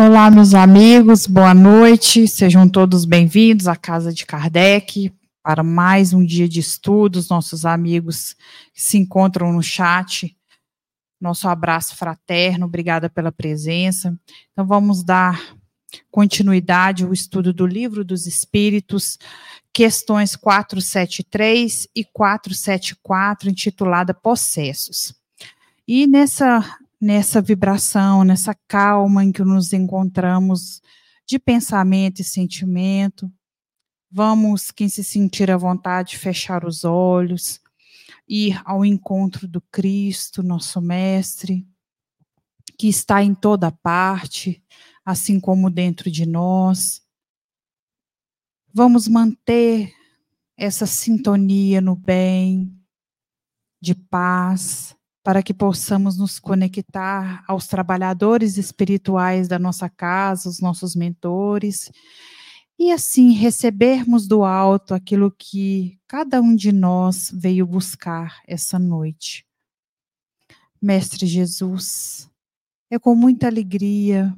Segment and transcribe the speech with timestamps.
[0.00, 5.12] Olá, meus amigos, boa noite, sejam todos bem-vindos à Casa de Kardec
[5.42, 7.28] para mais um dia de estudos.
[7.28, 8.34] Nossos amigos
[8.72, 10.36] que se encontram no chat,
[11.20, 14.16] nosso abraço fraterno, obrigada pela presença.
[14.52, 15.42] Então, vamos dar
[16.12, 19.18] continuidade ao estudo do Livro dos Espíritos,
[19.72, 25.12] questões 473 e 474, intitulada Possessos.
[25.88, 26.64] E nessa
[27.00, 30.80] nessa vibração, nessa calma em que nos encontramos
[31.26, 33.30] de pensamento e sentimento.
[34.10, 37.60] Vamos, quem se sentir à vontade, fechar os olhos,
[38.26, 41.66] ir ao encontro do Cristo, nosso Mestre,
[42.78, 44.62] que está em toda parte,
[45.04, 47.02] assim como dentro de nós.
[48.72, 49.92] Vamos manter
[50.56, 52.74] essa sintonia no bem,
[53.80, 54.96] de paz,
[55.28, 61.92] para que possamos nos conectar aos trabalhadores espirituais da nossa casa, os nossos mentores,
[62.78, 69.46] e assim recebermos do alto aquilo que cada um de nós veio buscar essa noite.
[70.80, 72.30] Mestre Jesus,
[72.90, 74.34] é com muita alegria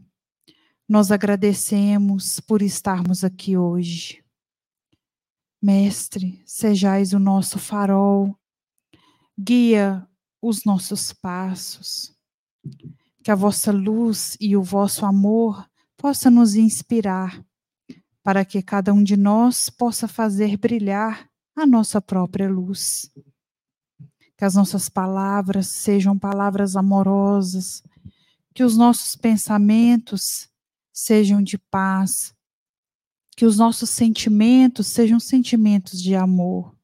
[0.89, 4.25] nós agradecemos por estarmos aqui hoje.
[5.63, 8.37] Mestre, sejais o nosso farol,
[9.39, 10.05] guia
[10.41, 12.13] os nossos passos.
[13.23, 17.45] Que a vossa luz e o vosso amor possa nos inspirar
[18.23, 23.11] para que cada um de nós possa fazer brilhar a nossa própria luz.
[24.37, 27.83] Que as nossas palavras sejam palavras amorosas,
[28.55, 30.49] que os nossos pensamentos
[30.93, 32.35] sejam de paz,
[33.37, 36.75] que os nossos sentimentos sejam sentimentos de amor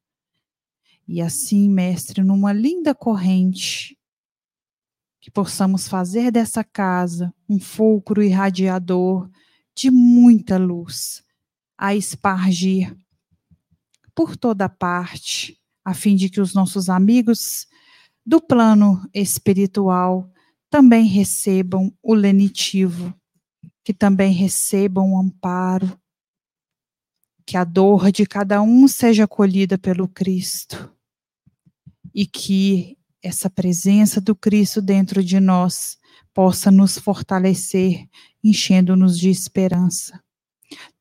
[1.07, 3.97] e assim, mestre, numa linda corrente,
[5.21, 9.29] que possamos fazer dessa casa um fulcro irradiador
[9.75, 11.23] de muita luz
[11.77, 12.95] a espargir
[14.13, 17.67] por toda parte, a fim de que os nossos amigos
[18.25, 20.29] do plano espiritual
[20.69, 23.13] também recebam o lenitivo,
[23.83, 25.97] que também recebam o amparo,
[27.45, 30.96] que a dor de cada um seja acolhida pelo Cristo
[32.17, 35.99] e que essa presença do Cristo dentro de nós
[36.33, 38.09] possa nos fortalecer,
[38.43, 40.19] enchendo-nos de esperança.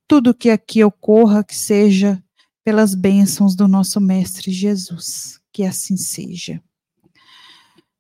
[0.07, 2.23] Tudo que aqui ocorra, que seja
[2.63, 6.63] pelas bênçãos do nosso Mestre Jesus, que assim seja.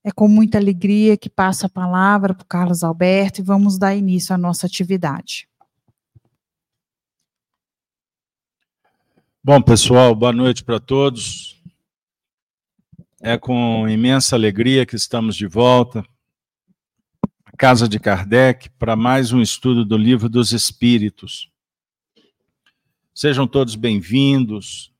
[0.05, 3.97] É com muita alegria que passo a palavra para o Carlos Alberto e vamos dar
[3.97, 5.49] início à nossa atividade.
[9.43, 11.56] Bom, pessoal, boa noite para todos.
[13.23, 16.05] É com imensa alegria que estamos de volta
[17.47, 21.51] à Casa de Kardec para mais um estudo do Livro dos Espíritos.
[23.15, 24.93] Sejam todos bem-vindos,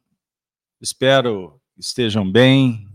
[0.81, 2.89] espero que estejam bem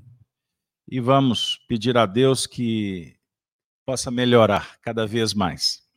[0.90, 3.16] e vamos pedir a Deus que
[3.86, 5.88] possa melhorar cada vez mais.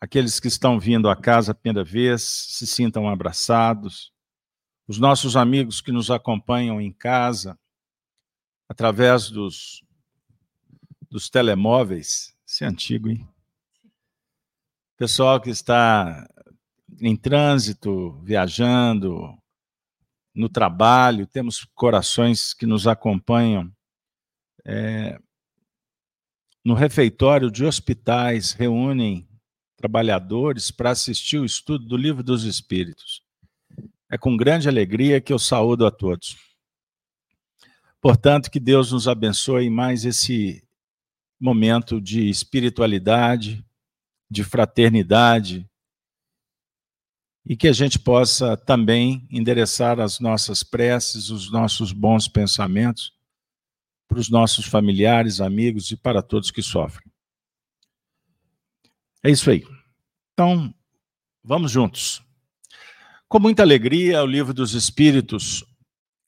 [0.00, 4.10] Aqueles que estão vindo à casa a primeira vez, se sintam abraçados.
[4.88, 7.58] Os nossos amigos que nos acompanham em casa,
[8.66, 9.84] através dos,
[11.10, 12.34] dos telemóveis.
[12.46, 13.28] Isso é antigo, hein?
[14.96, 16.26] Pessoal que está
[17.00, 19.38] em trânsito, viajando,
[20.34, 23.70] no trabalho, temos corações que nos acompanham.
[24.64, 25.20] É,
[26.64, 29.28] no refeitório de hospitais, reúnem
[29.76, 33.22] trabalhadores para assistir o estudo do Livro dos Espíritos.
[34.10, 36.36] É com grande alegria que eu saúdo a todos.
[38.00, 40.62] Portanto, que Deus nos abençoe mais esse
[41.38, 43.64] momento de espiritualidade,
[44.30, 45.68] de fraternidade,
[47.44, 53.12] e que a gente possa também endereçar as nossas preces, os nossos bons pensamentos
[54.06, 57.10] para os nossos familiares, amigos e para todos que sofrem.
[59.22, 59.64] É isso aí.
[60.32, 60.74] Então,
[61.42, 62.22] vamos juntos.
[63.28, 65.62] Com muita alegria, o Livro dos Espíritos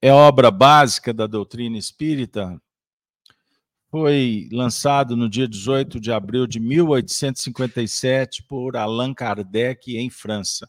[0.02, 2.60] é obra básica da doutrina espírita,
[3.90, 10.68] foi lançado no dia 18 de abril de 1857 por Allan Kardec em França.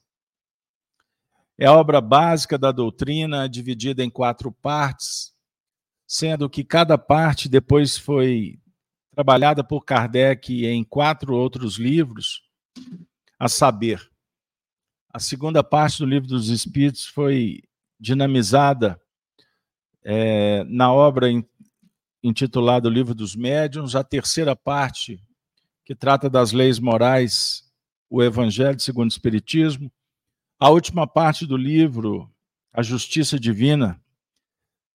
[1.58, 5.34] É obra básica da doutrina, dividida em quatro partes,
[6.08, 8.58] sendo que cada parte depois foi
[9.14, 12.42] trabalhada por Kardec em quatro outros livros,
[13.38, 14.11] a saber,
[15.14, 17.64] a segunda parte do Livro dos Espíritos foi
[18.00, 19.00] dinamizada
[20.04, 21.28] é, na obra
[22.24, 25.22] intitulada O Livro dos Médiuns, a terceira parte,
[25.84, 27.70] que trata das leis morais,
[28.10, 29.92] o Evangelho segundo o Espiritismo.
[30.58, 32.32] A última parte do livro,
[32.72, 34.02] A Justiça Divina,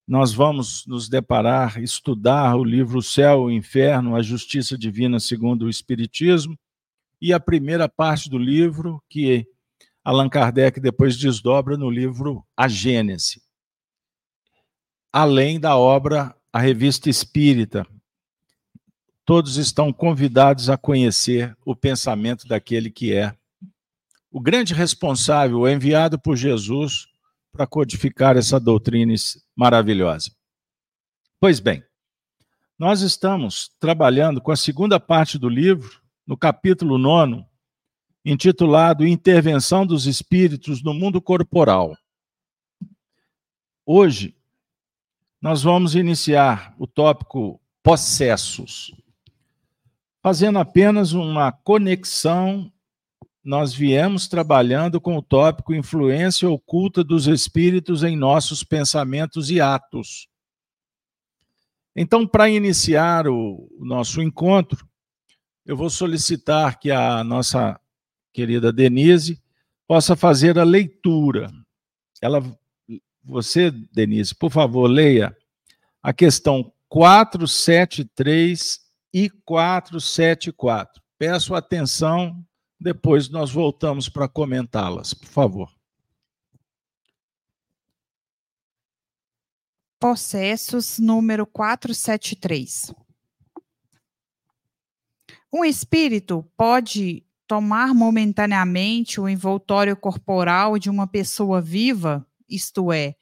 [0.08, 5.20] nós vamos nos deparar, estudar o livro O Céu e o Inferno, a Justiça Divina
[5.20, 6.56] segundo o Espiritismo,
[7.20, 9.46] e a primeira parte do livro, que
[10.06, 13.42] Allan Kardec depois desdobra no livro A Gênese.
[15.12, 17.84] Além da obra A Revista Espírita.
[19.24, 23.36] Todos estão convidados a conhecer o pensamento daquele que é
[24.30, 27.08] o grande responsável, enviado por Jesus
[27.50, 29.12] para codificar essa doutrina
[29.56, 30.30] maravilhosa.
[31.40, 31.82] Pois bem,
[32.78, 37.44] nós estamos trabalhando com a segunda parte do livro, no capítulo 9,
[38.28, 41.96] intitulado Intervenção dos Espíritos no Mundo Corporal.
[43.86, 44.36] Hoje,
[45.40, 48.92] nós vamos iniciar o tópico possessos.
[50.20, 52.72] Fazendo apenas uma conexão,
[53.44, 60.26] nós viemos trabalhando com o tópico influência oculta dos espíritos em nossos pensamentos e atos.
[61.94, 64.84] Então, para iniciar o, nosso encontro,
[65.64, 67.80] eu vou solicitar que a nossa
[68.36, 69.42] querida Denise
[69.86, 71.50] possa fazer a leitura.
[72.20, 72.42] Ela,
[73.24, 75.34] você, Denise, por favor, leia
[76.02, 78.78] a questão 473
[79.14, 81.02] e 474.
[81.18, 82.44] Peço atenção,
[82.78, 85.74] depois nós voltamos para comentá-las, por favor.
[89.98, 92.92] Processos número 473.
[95.50, 103.14] Um espírito pode tomar momentaneamente o envoltório corporal de uma pessoa viva, isto é,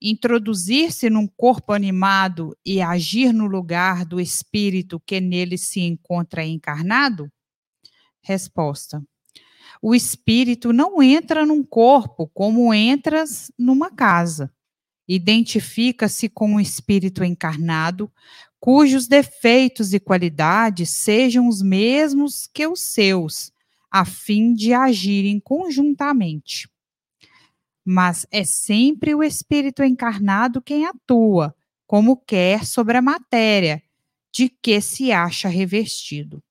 [0.00, 7.30] introduzir-se num corpo animado e agir no lugar do espírito que nele se encontra encarnado?
[8.22, 9.02] Resposta:
[9.82, 14.52] O espírito não entra num corpo como entras numa casa.
[15.08, 18.10] Identifica-se com o espírito encarnado
[18.60, 23.50] cujos defeitos e qualidades sejam os mesmos que os seus,
[23.90, 26.68] a fim de agirem conjuntamente.
[27.84, 31.54] Mas é sempre o espírito encarnado quem atua,
[31.86, 33.82] como quer, sobre a matéria
[34.32, 36.42] de que se acha revestido.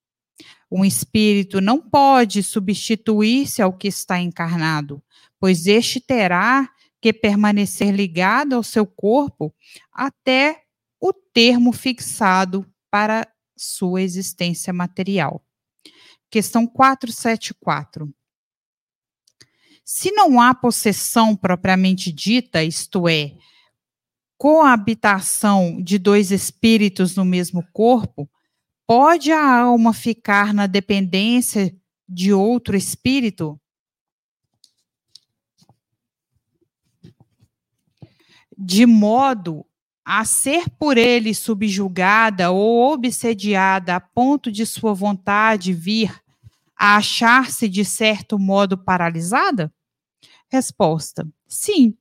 [0.72, 5.02] Um espírito não pode substituir-se ao que está encarnado,
[5.40, 6.70] pois este terá
[7.02, 9.54] que permanecer ligado ao seu corpo
[9.92, 10.64] até
[11.00, 13.28] o termo fixado para
[13.58, 15.44] sua existência material.
[16.30, 18.14] Questão 474.
[19.84, 23.36] Se não há possessão propriamente dita, isto é,
[24.38, 28.30] coabitação de dois espíritos no mesmo corpo,
[28.86, 31.76] pode a alma ficar na dependência
[32.08, 33.60] de outro espírito?
[38.58, 39.66] De modo
[40.12, 46.20] a ser por ele subjugada ou obsediada a ponto de sua vontade vir
[46.76, 49.72] a achar-se de certo modo paralisada?
[50.52, 51.96] Resposta: sim.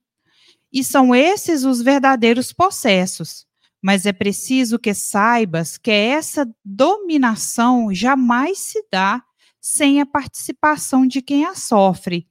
[0.73, 3.45] E são esses os verdadeiros processos.
[3.79, 9.23] Mas é preciso que saibas que essa dominação jamais se dá
[9.61, 12.27] sem a participação de quem a sofre,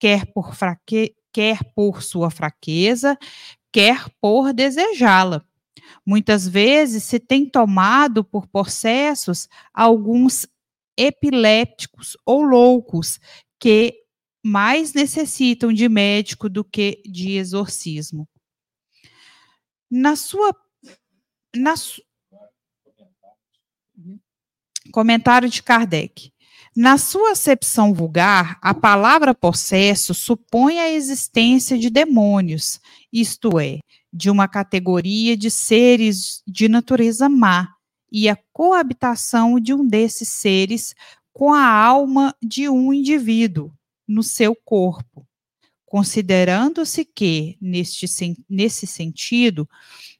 [0.00, 1.14] quer por, fraque...
[1.32, 3.16] quer por sua fraqueza,
[3.72, 5.44] quer por desejá-la.
[6.04, 10.46] Muitas vezes se tem tomado por processos alguns
[10.96, 13.18] epilépticos ou loucos
[13.58, 13.94] que
[14.44, 18.28] mais necessitam de médico do que de exorcismo.
[19.90, 20.54] Na sua
[21.54, 22.02] na su...
[24.90, 26.32] comentário de Kardec.
[26.74, 32.80] Na sua acepção vulgar, a palavra possesso supõe a existência de demônios,
[33.12, 33.80] isto é,
[34.12, 37.68] de uma categoria de seres de natureza má,
[38.12, 40.94] e a coabitação de um desses seres
[41.32, 43.72] com a alma de um indivíduo
[44.06, 45.26] no seu corpo.
[45.86, 48.06] Considerando-se que, neste,
[48.48, 49.68] nesse sentido,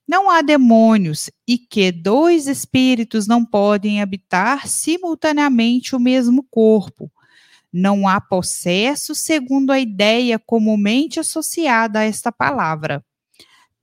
[0.08, 7.11] não há demônios e que dois espíritos não podem habitar simultaneamente o mesmo corpo.
[7.72, 13.04] Não há possesso, segundo a ideia comumente associada a esta palavra.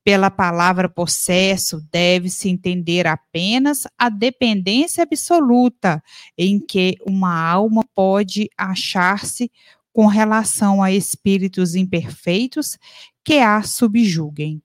[0.03, 6.01] Pela palavra possesso, deve-se entender apenas a dependência absoluta
[6.38, 9.51] em que uma alma pode achar-se
[9.91, 12.77] com relação a espíritos imperfeitos
[13.24, 14.62] que a subjuguem.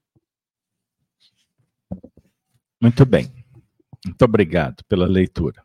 [2.81, 3.33] Muito bem.
[4.05, 5.65] Muito obrigado pela leitura.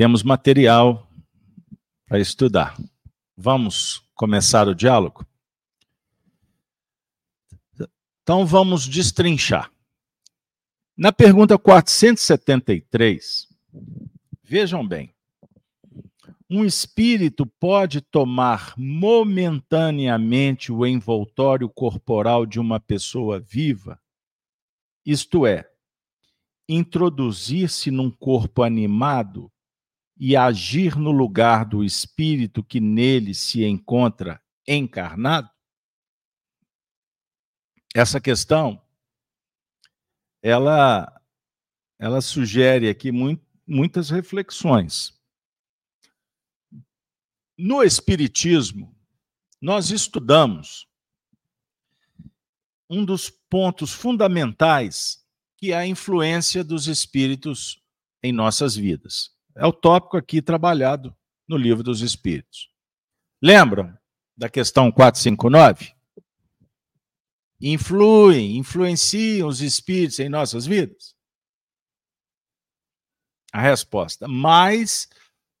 [0.00, 1.06] Temos material
[2.06, 2.74] para estudar.
[3.36, 5.26] Vamos começar o diálogo?
[8.22, 9.70] Então vamos destrinchar.
[10.96, 13.46] Na pergunta 473,
[14.42, 15.14] vejam bem.
[16.48, 24.00] Um espírito pode tomar momentaneamente o envoltório corporal de uma pessoa viva?
[25.04, 25.70] Isto é,
[26.66, 29.52] introduzir-se num corpo animado
[30.20, 35.50] e agir no lugar do espírito que nele se encontra encarnado?
[37.94, 38.80] Essa questão
[40.42, 41.10] ela
[41.98, 45.18] ela sugere aqui muito, muitas reflexões.
[47.58, 48.96] No Espiritismo,
[49.60, 50.88] nós estudamos
[52.88, 55.22] um dos pontos fundamentais
[55.58, 57.82] que é a influência dos espíritos
[58.22, 59.38] em nossas vidas.
[59.60, 61.14] É o tópico aqui trabalhado
[61.46, 62.70] no Livro dos Espíritos.
[63.42, 63.94] Lembram
[64.34, 65.94] da questão 459?
[67.60, 71.14] Influem, influenciam os espíritos em nossas vidas?
[73.52, 75.06] A resposta: mais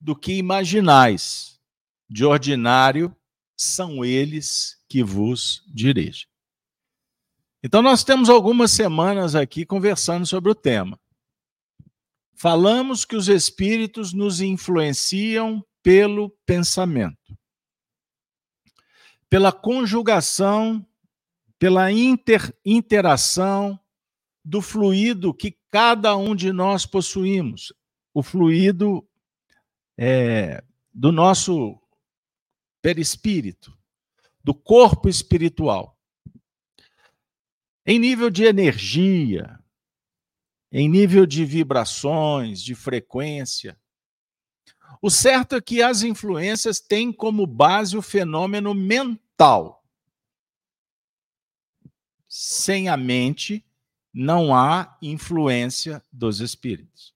[0.00, 1.60] do que imaginais
[2.08, 3.14] de ordinário
[3.54, 6.26] são eles que vos dirigem.
[7.62, 10.98] Então, nós temos algumas semanas aqui conversando sobre o tema.
[12.40, 17.38] Falamos que os espíritos nos influenciam pelo pensamento,
[19.28, 20.82] pela conjugação,
[21.58, 23.78] pela inter, interação
[24.42, 27.74] do fluido que cada um de nós possuímos,
[28.14, 29.06] o fluido
[29.98, 31.78] é, do nosso
[32.80, 33.76] perispírito,
[34.42, 35.94] do corpo espiritual.
[37.84, 39.59] Em nível de energia,
[40.72, 43.78] em nível de vibrações, de frequência.
[45.02, 49.84] O certo é que as influências têm como base o fenômeno mental.
[52.28, 53.64] Sem a mente,
[54.12, 57.14] não há influência dos espíritos.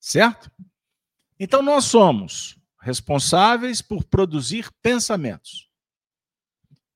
[0.00, 0.50] Certo?
[1.38, 5.70] Então, nós somos responsáveis por produzir pensamentos.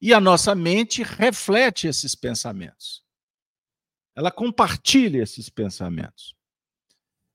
[0.00, 3.02] E a nossa mente reflete esses pensamentos.
[4.18, 6.34] Ela compartilha esses pensamentos.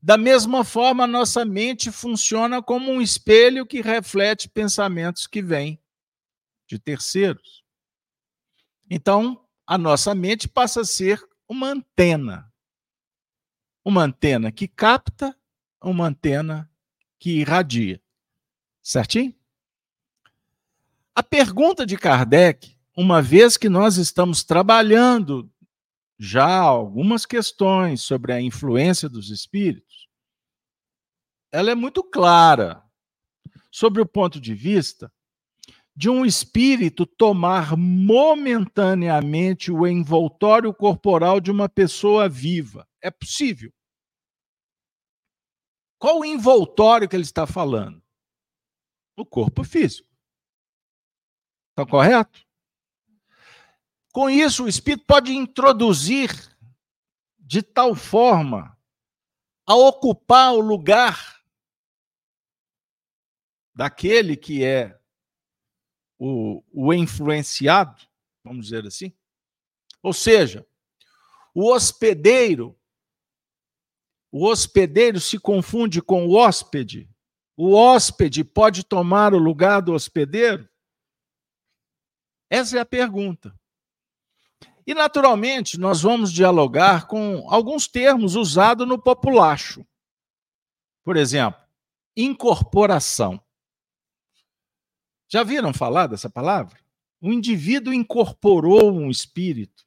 [0.02, 5.82] Da mesma forma, nossa mente funciona como um espelho que reflete pensamentos que vêm
[6.68, 7.64] de terceiros.
[8.90, 12.52] Então, a nossa mente passa a ser uma antena.
[13.86, 15.34] Uma antena que capta,
[15.82, 16.70] uma antena
[17.18, 18.02] que irradia.
[18.82, 19.34] Certinho?
[21.16, 25.50] A pergunta de Kardec, uma vez que nós estamos trabalhando
[26.24, 30.08] já algumas questões sobre a influência dos espíritos,
[31.52, 32.82] ela é muito clara
[33.70, 35.12] sobre o ponto de vista
[35.94, 42.88] de um espírito tomar momentaneamente o envoltório corporal de uma pessoa viva.
[43.02, 43.72] É possível.
[46.00, 48.02] Qual o envoltório que ele está falando?
[49.18, 50.10] O corpo físico.
[51.72, 52.48] Está correto?
[54.14, 56.30] Com isso, o espírito pode introduzir
[57.40, 58.78] de tal forma
[59.66, 61.44] a ocupar o lugar
[63.74, 65.02] daquele que é
[66.20, 68.00] o, o influenciado,
[68.44, 69.12] vamos dizer assim.
[70.04, 70.64] Ou seja,
[71.52, 72.80] o hospedeiro,
[74.32, 77.10] o hospedeiro se confunde com o hóspede.
[77.58, 80.70] O hóspede pode tomar o lugar do hospedeiro?
[82.48, 83.60] Essa é a pergunta.
[84.86, 89.86] E, naturalmente, nós vamos dialogar com alguns termos usados no populacho.
[91.04, 91.62] Por exemplo,
[92.16, 93.42] incorporação.
[95.30, 96.80] Já viram falar dessa palavra?
[97.22, 99.86] O indivíduo incorporou um espírito.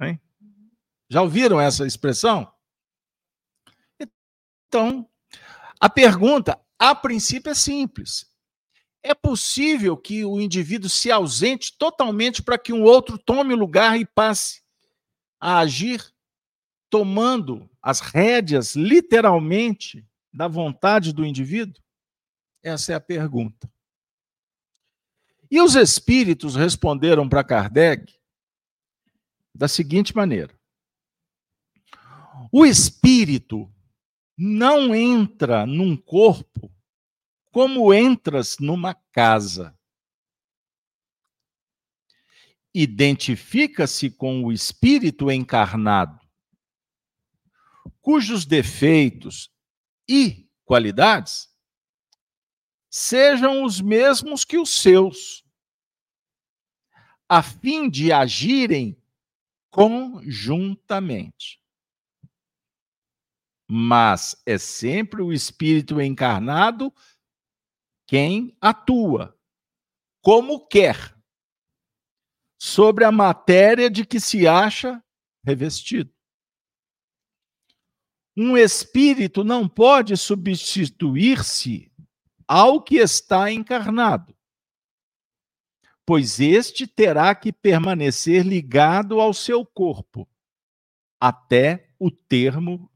[0.00, 0.20] Hein?
[1.10, 2.52] Já ouviram essa expressão?
[4.68, 5.08] Então,
[5.80, 8.33] a pergunta, a princípio, é simples.
[9.06, 14.06] É possível que o indivíduo se ausente totalmente para que um outro tome lugar e
[14.06, 14.62] passe
[15.38, 16.02] a agir
[16.88, 21.82] tomando as rédeas, literalmente, da vontade do indivíduo?
[22.62, 23.70] Essa é a pergunta.
[25.50, 28.18] E os espíritos responderam para Kardec
[29.54, 30.58] da seguinte maneira:
[32.50, 33.70] o espírito
[34.34, 36.73] não entra num corpo
[37.54, 39.78] como entras numa casa.
[42.74, 46.18] Identifica-se com o espírito encarnado,
[48.00, 49.52] cujos defeitos
[50.08, 51.48] e qualidades
[52.90, 55.44] sejam os mesmos que os seus,
[57.28, 59.00] a fim de agirem
[59.70, 61.62] conjuntamente.
[63.70, 66.92] Mas é sempre o espírito encarnado
[68.14, 69.36] quem atua,
[70.22, 71.20] como quer,
[72.56, 75.04] sobre a matéria de que se acha
[75.44, 76.14] revestido.
[78.36, 81.92] Um espírito não pode substituir-se
[82.46, 84.32] ao que está encarnado,
[86.06, 90.28] pois este terá que permanecer ligado ao seu corpo
[91.18, 92.88] até o termo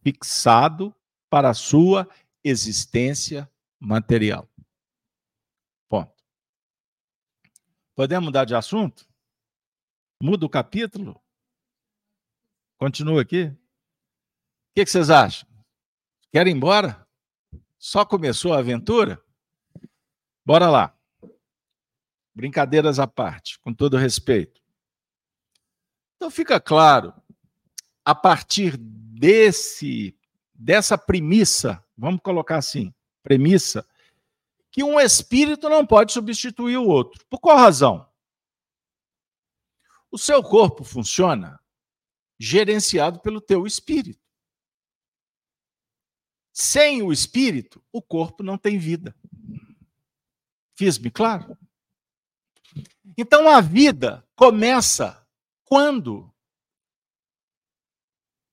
[0.00, 0.94] fixado
[1.28, 2.08] para a sua
[2.44, 3.50] existência
[3.80, 4.48] material.
[5.88, 6.14] Ponto.
[8.00, 9.06] Podemos mudar de assunto?
[10.22, 11.22] Muda o capítulo?
[12.78, 13.44] Continua aqui?
[13.44, 13.58] O
[14.74, 15.46] que, vocês acham?
[16.32, 17.06] Querem ir embora?
[17.76, 19.22] Só começou a aventura?
[20.46, 20.98] Bora lá.
[22.34, 24.62] Brincadeiras à parte, com todo respeito.
[26.16, 27.12] Então fica claro,
[28.02, 30.18] a partir desse
[30.54, 33.86] dessa premissa, vamos colocar assim, premissa,
[34.70, 37.24] que um espírito não pode substituir o outro.
[37.26, 38.08] Por qual razão?
[40.10, 41.60] O seu corpo funciona
[42.38, 44.20] gerenciado pelo teu espírito.
[46.52, 49.14] Sem o espírito, o corpo não tem vida.
[50.76, 51.56] Fiz-me claro?
[53.16, 55.26] Então a vida começa
[55.64, 56.32] quando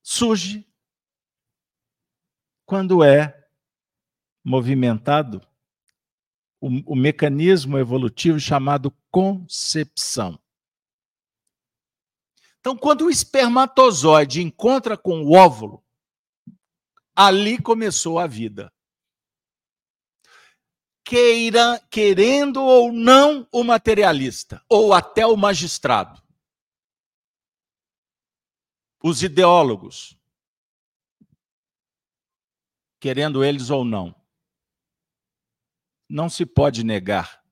[0.02, 0.70] surge,
[2.64, 3.48] quando é
[4.44, 5.47] movimentado
[6.60, 10.38] o, o mecanismo evolutivo chamado concepção.
[12.60, 15.82] Então, quando o espermatozoide encontra com o óvulo,
[17.20, 18.72] Ali começou a vida.
[21.04, 26.22] Queira, querendo ou não o materialista, ou até o magistrado.
[29.02, 30.16] Os ideólogos,
[33.00, 34.14] querendo eles ou não.
[36.08, 37.42] Não se pode negar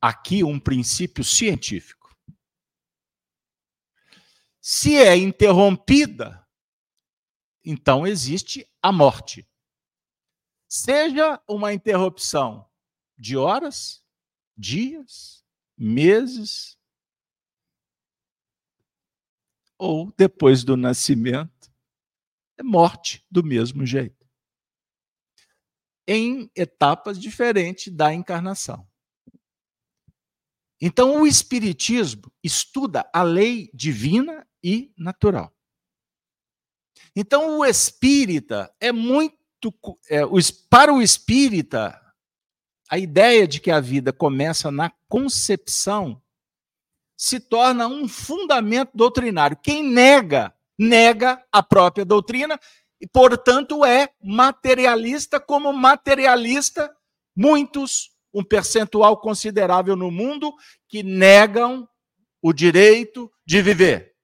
[0.00, 2.16] aqui um princípio científico.
[4.60, 6.48] Se é interrompida
[7.70, 9.46] então existe a morte.
[10.66, 12.66] Seja uma interrupção
[13.14, 14.02] de horas,
[14.56, 15.44] dias,
[15.76, 16.78] meses,
[19.76, 21.70] ou depois do nascimento,
[22.56, 24.17] é morte do mesmo jeito.
[26.08, 28.88] Em etapas diferentes da encarnação.
[30.80, 35.52] Então, o Espiritismo estuda a lei divina e natural.
[37.14, 39.36] Então, o espírita é muito.
[40.08, 40.20] É,
[40.70, 42.00] para o espírita,
[42.88, 46.22] a ideia de que a vida começa na concepção
[47.16, 49.58] se torna um fundamento doutrinário.
[49.60, 52.58] Quem nega, nega a própria doutrina
[53.00, 56.94] e, portanto, é materialista, como materialista,
[57.34, 60.52] muitos, um percentual considerável no mundo,
[60.88, 61.88] que negam
[62.42, 64.16] o direito de viver.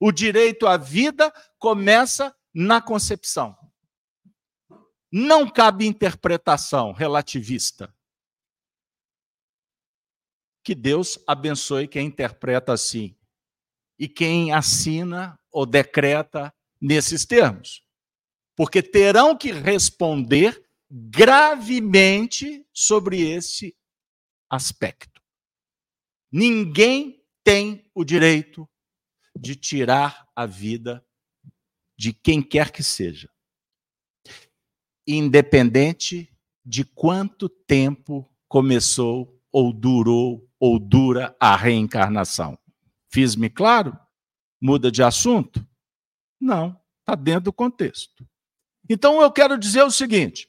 [0.00, 3.56] O direito à vida começa na concepção.
[5.10, 7.94] Não cabe interpretação relativista.
[10.62, 13.16] Que Deus abençoe quem interpreta assim
[13.98, 16.52] e quem assina ou decreta
[16.86, 17.82] nesses termos.
[18.54, 23.76] Porque terão que responder gravemente sobre esse
[24.48, 25.20] aspecto.
[26.30, 28.68] Ninguém tem o direito
[29.36, 31.04] de tirar a vida
[31.98, 33.28] de quem quer que seja,
[35.06, 36.32] independente
[36.64, 42.58] de quanto tempo começou ou durou ou dura a reencarnação.
[43.08, 43.98] Fiz-me claro?
[44.60, 45.66] Muda de assunto?
[46.40, 48.26] Não, está dentro do contexto.
[48.88, 50.48] Então eu quero dizer o seguinte: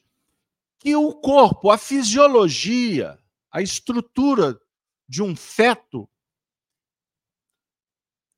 [0.78, 3.18] que o corpo, a fisiologia,
[3.50, 4.58] a estrutura
[5.08, 6.08] de um feto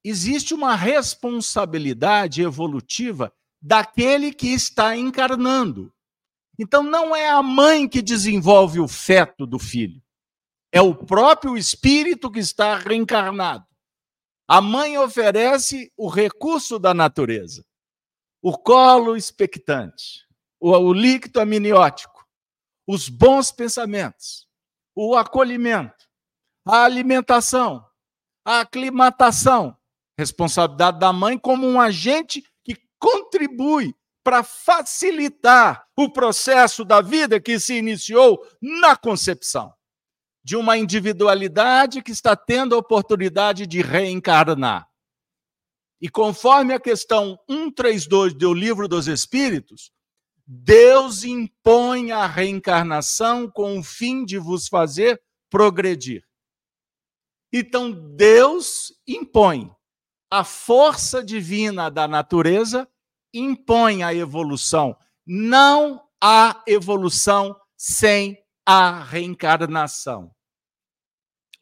[0.03, 5.93] existe uma responsabilidade evolutiva daquele que está encarnando.
[6.59, 10.03] Então, não é a mãe que desenvolve o feto do filho,
[10.73, 13.67] é o próprio espírito que está reencarnado.
[14.53, 17.65] A mãe oferece o recurso da natureza,
[18.43, 20.27] o colo expectante,
[20.59, 22.27] o, o líquido amniótico,
[22.85, 24.49] os bons pensamentos,
[24.93, 26.05] o acolhimento,
[26.67, 27.87] a alimentação,
[28.45, 29.77] a aclimatação,
[30.19, 37.61] Responsabilidade da mãe como um agente que contribui para facilitar o processo da vida que
[37.61, 39.73] se iniciou na concepção
[40.42, 44.88] de uma individualidade que está tendo a oportunidade de reencarnar.
[46.00, 49.92] E conforme a questão 132 do Livro dos Espíritos,
[50.46, 56.24] Deus impõe a reencarnação com o fim de vos fazer progredir.
[57.53, 59.70] Então, Deus impõe.
[60.31, 62.88] A força divina da natureza
[63.35, 64.96] impõe a evolução.
[65.26, 70.35] Não há evolução sem a reencarnação.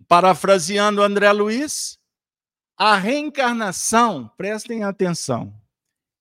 [0.07, 1.99] Parafraseando André Luiz,
[2.77, 5.53] a reencarnação, prestem atenção,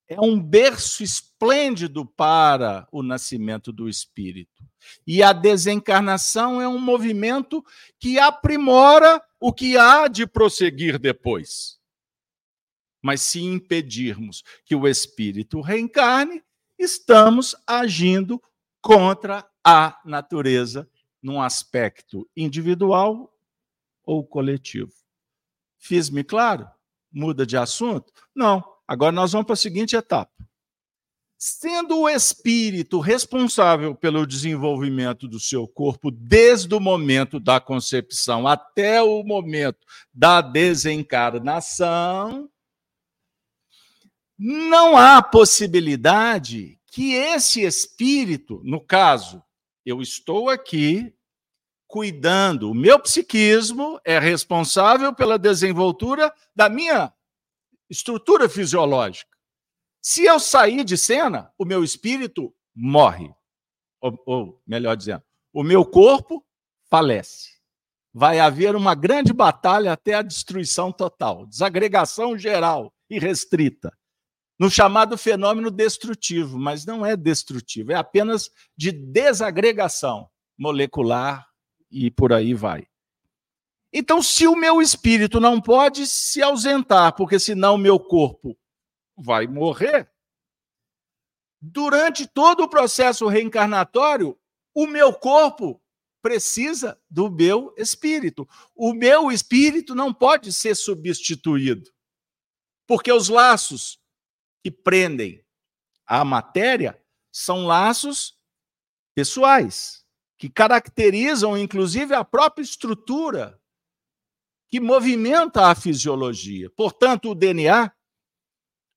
[0.08, 4.64] é um berço esplêndido para o nascimento do espírito.
[5.06, 7.64] E a desencarnação é um movimento
[8.00, 11.78] que aprimora o que há de prosseguir depois.
[13.04, 16.42] Mas se impedirmos que o espírito reencarne,
[16.80, 18.42] estamos agindo
[18.82, 20.90] contra a natureza
[21.22, 23.38] num aspecto individual
[24.02, 24.94] ou coletivo.
[25.78, 26.66] Fiz-me claro?
[27.12, 28.14] Muda de assunto?
[28.34, 28.64] Não.
[28.88, 30.32] Agora nós vamos para a seguinte etapa.
[31.38, 39.04] Sendo o espírito responsável pelo desenvolvimento do seu corpo desde o momento da concepção até
[39.04, 42.50] o momento da desencarnação,
[44.40, 49.44] não há possibilidade que esse espírito, no caso,
[49.88, 51.16] eu estou aqui
[51.88, 57.14] cuidando, o meu psiquismo é responsável pela desenvoltura da minha
[57.90, 59.32] estrutura fisiológica.
[60.02, 63.34] Se eu sair de cena, o meu espírito morre.
[64.02, 65.24] Ou, ou, melhor dizendo,
[65.54, 66.46] o meu corpo
[66.90, 67.58] falece.
[68.14, 73.98] Vai haver uma grande batalha até a destruição total, desagregação geral e restrita,
[74.60, 81.48] no chamado fenômeno destrutivo, mas não é destrutivo, é apenas de desagregação molecular
[81.92, 82.88] e por aí vai.
[83.94, 88.58] Então, se o meu espírito não pode se ausentar, porque senão o meu corpo
[89.16, 90.12] vai morrer,
[91.62, 94.38] durante todo o processo reencarnatório,
[94.74, 95.82] o meu corpo
[96.22, 98.48] precisa do meu espírito.
[98.76, 101.90] O meu espírito não pode ser substituído,
[102.86, 104.00] porque os laços
[104.68, 105.42] que prendem
[106.06, 107.02] a matéria
[107.32, 108.38] são laços
[109.16, 110.06] pessoais,
[110.38, 113.58] que caracterizam inclusive a própria estrutura
[114.68, 116.70] que movimenta a fisiologia.
[116.72, 117.90] Portanto, o DNA,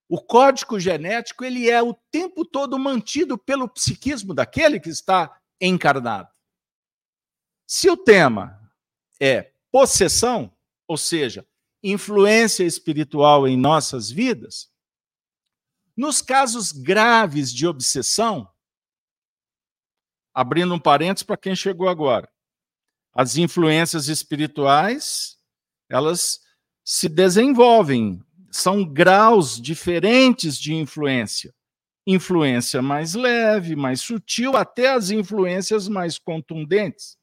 [0.09, 6.29] o código genético, ele é o tempo todo mantido pelo psiquismo daquele que está encarnado.
[7.65, 8.61] Se o tema
[9.21, 10.53] é possessão,
[10.89, 11.47] ou seja,
[11.81, 14.70] influência espiritual em nossas vidas,
[16.01, 18.49] nos casos graves de obsessão,
[20.33, 22.27] abrindo um parênteses para quem chegou agora,
[23.13, 25.37] as influências espirituais
[25.91, 26.41] elas
[26.83, 31.55] se desenvolvem, são graus diferentes de influência.
[32.07, 37.19] Influência mais leve, mais sutil, até as influências mais contundentes,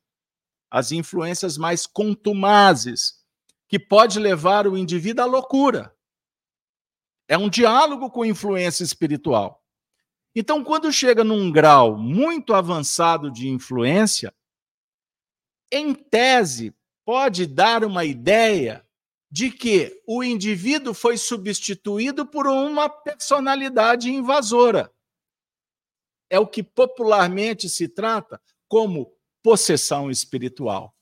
[0.70, 3.26] as influências mais contumazes,
[3.68, 5.97] que pode levar o indivíduo à loucura.
[7.28, 9.64] É um diálogo com influência espiritual.
[10.36, 14.34] Então, quando chega num grau muito avançado de influência,
[15.72, 18.86] em tese, pode dar uma ideia
[19.30, 24.92] de que o indivíduo foi substituído por uma personalidade invasora.
[26.30, 29.14] É o que popularmente se trata como
[29.44, 30.97] possessão espiritual.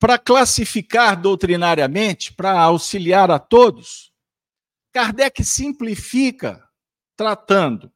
[0.00, 4.12] Para classificar doutrinariamente, para auxiliar a todos,
[4.92, 6.66] Kardec simplifica
[7.14, 7.92] tratando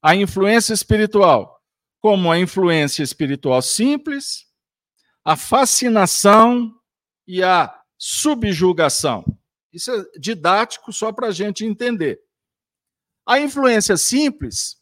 [0.00, 1.60] a influência espiritual
[2.00, 4.46] como a influência espiritual simples,
[5.24, 6.72] a fascinação
[7.26, 9.24] e a subjugação.
[9.72, 12.20] Isso é didático só para a gente entender.
[13.26, 14.80] A influência simples,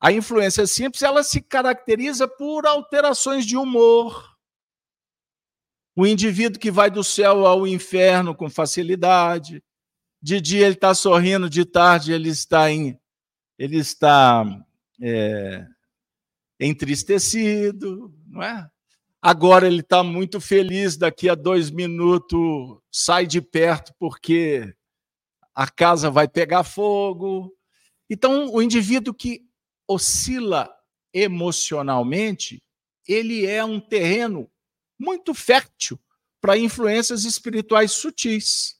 [0.00, 4.37] a influência simples, ela se caracteriza por alterações de humor.
[5.98, 9.60] O indivíduo que vai do céu ao inferno com facilidade.
[10.22, 12.96] De dia ele está sorrindo, de tarde ele está em
[13.58, 14.44] ele está
[15.02, 15.66] é,
[16.60, 18.70] entristecido, não é?
[19.20, 24.72] Agora ele está muito feliz, daqui a dois minutos sai de perto porque
[25.52, 27.52] a casa vai pegar fogo.
[28.08, 29.42] Então, o indivíduo que
[29.88, 30.72] oscila
[31.12, 32.62] emocionalmente,
[33.04, 34.48] ele é um terreno
[34.98, 35.98] muito fértil
[36.40, 38.76] para influências espirituais sutis.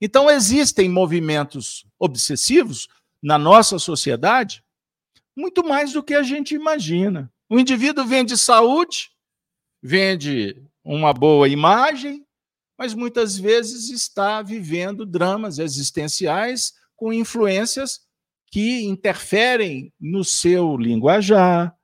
[0.00, 2.88] Então, existem movimentos obsessivos
[3.22, 4.62] na nossa sociedade
[5.36, 7.30] muito mais do que a gente imagina.
[7.48, 9.10] O indivíduo vende saúde,
[9.82, 12.26] vende uma boa imagem,
[12.78, 18.00] mas muitas vezes está vivendo dramas existenciais com influências
[18.50, 21.76] que interferem no seu linguajar,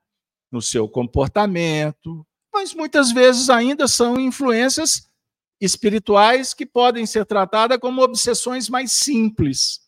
[0.51, 5.09] no seu comportamento, mas muitas vezes ainda são influências
[5.59, 9.81] espirituais que podem ser tratadas como obsessões mais simples.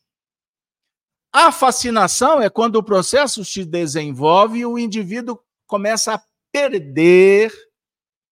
[1.32, 7.54] A fascinação é quando o processo se desenvolve e o indivíduo começa a perder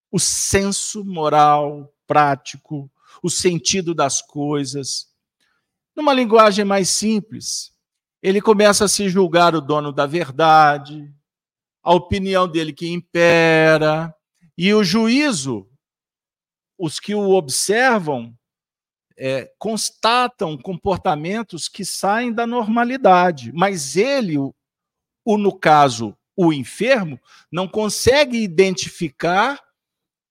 [0.10, 2.90] o senso moral, prático,
[3.22, 5.08] o sentido das coisas.
[5.96, 7.74] Numa linguagem mais simples,
[8.22, 11.14] ele começa a se julgar o dono da verdade,
[11.84, 14.16] a opinião dele que impera,
[14.58, 15.68] e o juízo
[16.78, 18.36] os que o observam
[19.18, 24.54] é, constatam comportamentos que saem da normalidade, mas ele, o,
[25.24, 27.20] o, no caso, o enfermo,
[27.52, 29.62] não consegue identificar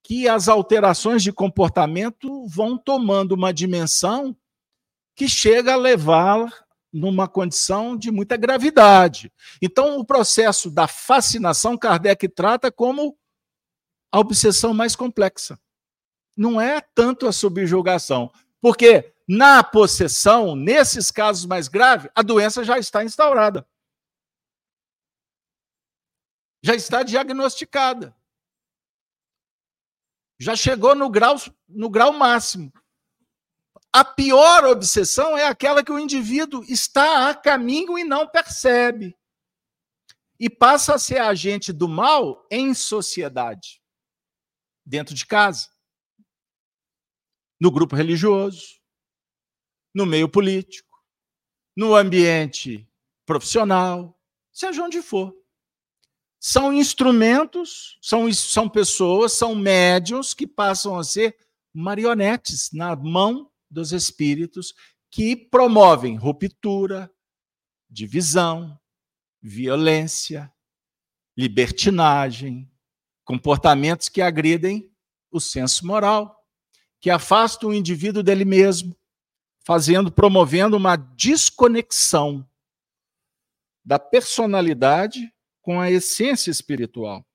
[0.02, 4.36] que as alterações de comportamento vão tomando uma dimensão
[5.14, 6.52] que chega a levá-la
[6.92, 9.32] numa condição de muita gravidade.
[9.62, 13.16] Então, o processo da fascinação, Kardec trata como
[14.12, 15.58] a obsessão mais complexa
[16.36, 22.78] não é tanto a subjugação, porque na possessão, nesses casos mais graves, a doença já
[22.78, 23.66] está instaurada.
[26.62, 28.14] Já está diagnosticada.
[30.38, 31.36] Já chegou no grau,
[31.68, 32.72] no grau máximo.
[33.92, 39.16] A pior obsessão é aquela que o indivíduo está a caminho e não percebe.
[40.38, 43.81] E passa a ser agente do mal em sociedade,
[44.84, 45.68] dentro de casa
[47.60, 48.80] no grupo religioso,
[49.94, 50.98] no meio político,
[51.76, 52.88] no ambiente
[53.24, 54.20] profissional,
[54.52, 55.32] seja onde for.
[56.40, 61.36] São instrumentos, são, são pessoas, são médios que passam a ser
[61.72, 64.74] marionetes na mão dos espíritos
[65.08, 67.08] que promovem ruptura,
[67.88, 68.76] divisão,
[69.40, 70.52] violência,
[71.36, 72.71] libertinagem,
[73.24, 74.90] comportamentos que agridem
[75.30, 76.42] o senso moral
[77.02, 78.96] que afasta o indivíduo dele mesmo,
[79.64, 82.48] fazendo, promovendo uma desconexão
[83.84, 87.26] da personalidade com a essência espiritual.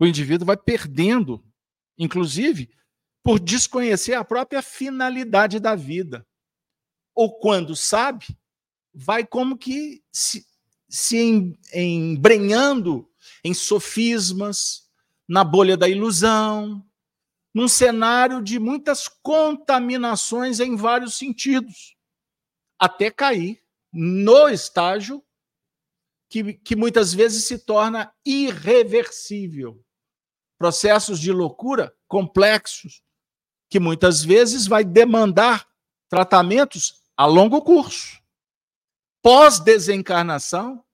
[0.00, 1.44] O indivíduo vai perdendo,
[1.96, 2.68] inclusive,
[3.22, 6.26] por desconhecer a própria finalidade da vida.
[7.14, 8.26] Ou quando sabe,
[8.92, 10.44] vai como que se,
[10.88, 11.16] se
[11.72, 13.05] embrenhando
[13.46, 14.90] em sofismas,
[15.28, 16.84] na bolha da ilusão,
[17.54, 21.96] num cenário de muitas contaminações em vários sentidos,
[22.76, 25.24] até cair no estágio
[26.28, 29.80] que, que muitas vezes se torna irreversível.
[30.58, 33.00] Processos de loucura complexos,
[33.70, 35.68] que muitas vezes vai demandar
[36.08, 38.20] tratamentos a longo curso.
[39.22, 40.84] Pós-desencarnação,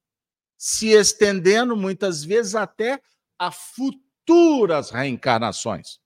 [0.64, 3.03] se estendendo muitas vezes até
[3.37, 5.98] a futuras reencarnações.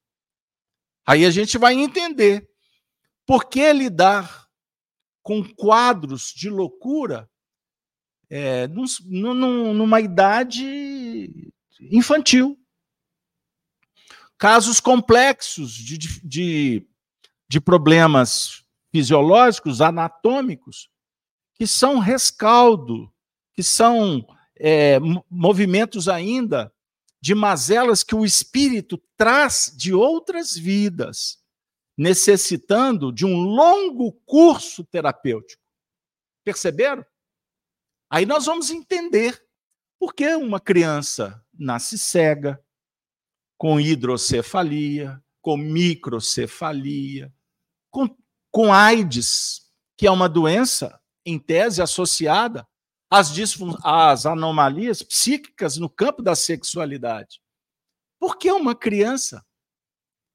[1.05, 2.49] Aí a gente vai entender
[3.27, 4.49] por que lidar
[5.23, 7.31] com quadros de loucura
[8.31, 12.59] é, num, num, numa idade infantil.
[14.39, 16.89] Casos complexos de, de,
[17.47, 20.89] de problemas fisiológicos, anatômicos,
[21.53, 23.13] que são rescaldo,
[23.53, 24.27] que são
[24.59, 24.99] é,
[25.31, 26.73] movimentos ainda
[27.21, 31.43] de mazelas que o espírito traz de outras vidas,
[31.97, 35.63] necessitando de um longo curso terapêutico.
[36.45, 37.05] Perceberam?
[38.11, 39.45] Aí nós vamos entender
[39.99, 42.63] por que uma criança nasce cega,
[43.59, 47.33] com hidrocefalia, com microcefalia,
[47.91, 48.15] com,
[48.51, 52.69] com AIDS, que é uma doença, em tese, associada
[53.11, 53.33] as,
[53.83, 57.41] as anomalias psíquicas no campo da sexualidade.
[58.19, 59.45] Por que uma criança?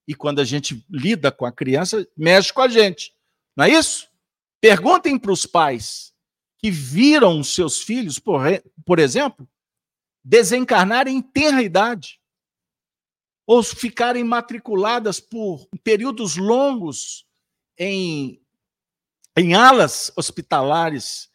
[0.07, 3.13] E quando a gente lida com a criança, mexe com a gente.
[3.55, 4.07] Não é isso?
[4.59, 6.13] Perguntem para os pais
[6.57, 8.41] que viram seus filhos, por,
[8.85, 9.49] por exemplo,
[10.23, 12.21] desencarnarem em tenra idade,
[13.47, 17.25] ou ficarem matriculadas por períodos longos
[17.77, 18.39] em,
[19.35, 21.30] em alas hospitalares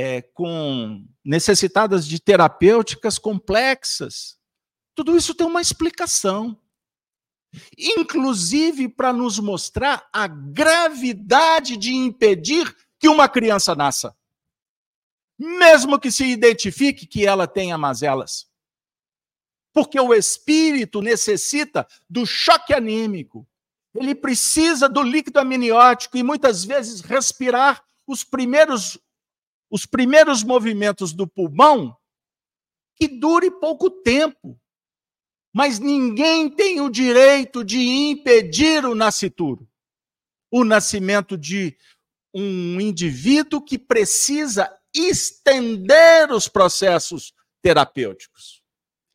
[0.00, 4.38] é, com necessitadas de terapêuticas complexas.
[4.94, 6.56] Tudo isso tem uma explicação.
[7.76, 14.14] inclusive para nos mostrar a gravidade de impedir que uma criança nasça,
[15.36, 18.46] mesmo que se identifique que ela tenha mazelas.
[19.72, 23.48] Porque o espírito necessita do choque anímico,
[23.94, 28.96] ele precisa do líquido amniótico e muitas vezes respirar os primeiros
[29.70, 31.96] os primeiros movimentos do pulmão
[32.96, 34.60] que dure pouco tempo.
[35.54, 39.68] Mas ninguém tem o direito de impedir o nascituro.
[40.50, 41.76] O nascimento de
[42.34, 48.62] um indivíduo que precisa estender os processos terapêuticos.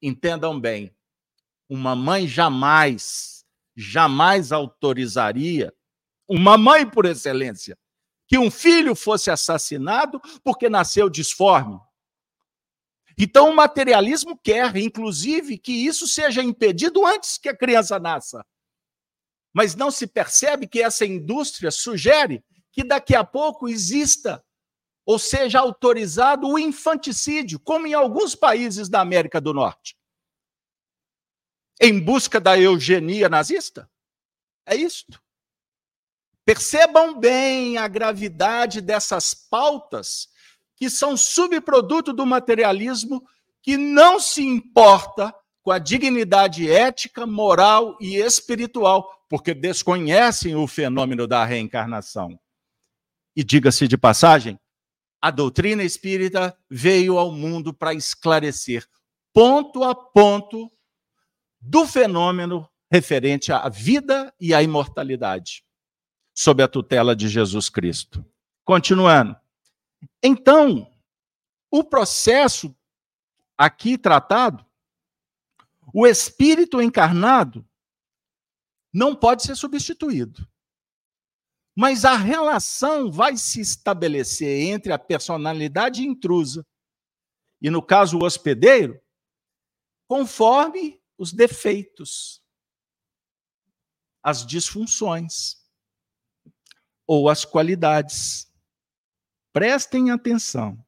[0.01, 0.95] Entendam bem,
[1.69, 5.73] uma mãe jamais, jamais autorizaria,
[6.27, 7.77] uma mãe por excelência,
[8.33, 11.79] que um filho fosse assassinado porque nasceu disforme.
[13.15, 18.43] Então, o materialismo quer, inclusive, que isso seja impedido antes que a criança nasça.
[19.53, 24.43] Mas não se percebe que essa indústria sugere que daqui a pouco exista,
[25.05, 29.95] ou seja, autorizado o infanticídio, como em alguns países da América do Norte.
[31.79, 33.87] Em busca da eugenia nazista?
[34.65, 35.21] É isto.
[36.45, 40.27] Percebam bem a gravidade dessas pautas
[40.75, 43.23] que são subproduto do materialismo
[43.61, 51.25] que não se importa com a dignidade ética, moral e espiritual, porque desconhecem o fenômeno
[51.25, 52.37] da reencarnação.
[53.33, 54.59] E diga-se de passagem,
[55.21, 58.85] a doutrina espírita veio ao mundo para esclarecer
[59.31, 60.69] ponto a ponto
[61.61, 65.63] do fenômeno referente à vida e à imortalidade
[66.33, 68.25] sob a tutela de Jesus Cristo.
[68.63, 69.35] Continuando.
[70.21, 70.91] Então,
[71.69, 72.75] o processo
[73.57, 74.65] aqui tratado,
[75.93, 77.67] o espírito encarnado
[78.91, 80.47] não pode ser substituído.
[81.75, 86.65] Mas a relação vai se estabelecer entre a personalidade intrusa
[87.59, 89.01] e, no caso, o hospedeiro,
[90.07, 92.43] conforme os defeitos,
[94.21, 95.62] as disfunções
[97.05, 98.51] ou as qualidades.
[99.51, 100.83] Prestem atenção.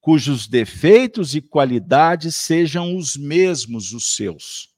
[0.00, 4.74] Cujos defeitos e qualidades sejam os mesmos os seus,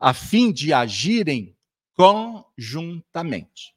[0.00, 1.54] a fim de agirem
[1.94, 3.76] conjuntamente.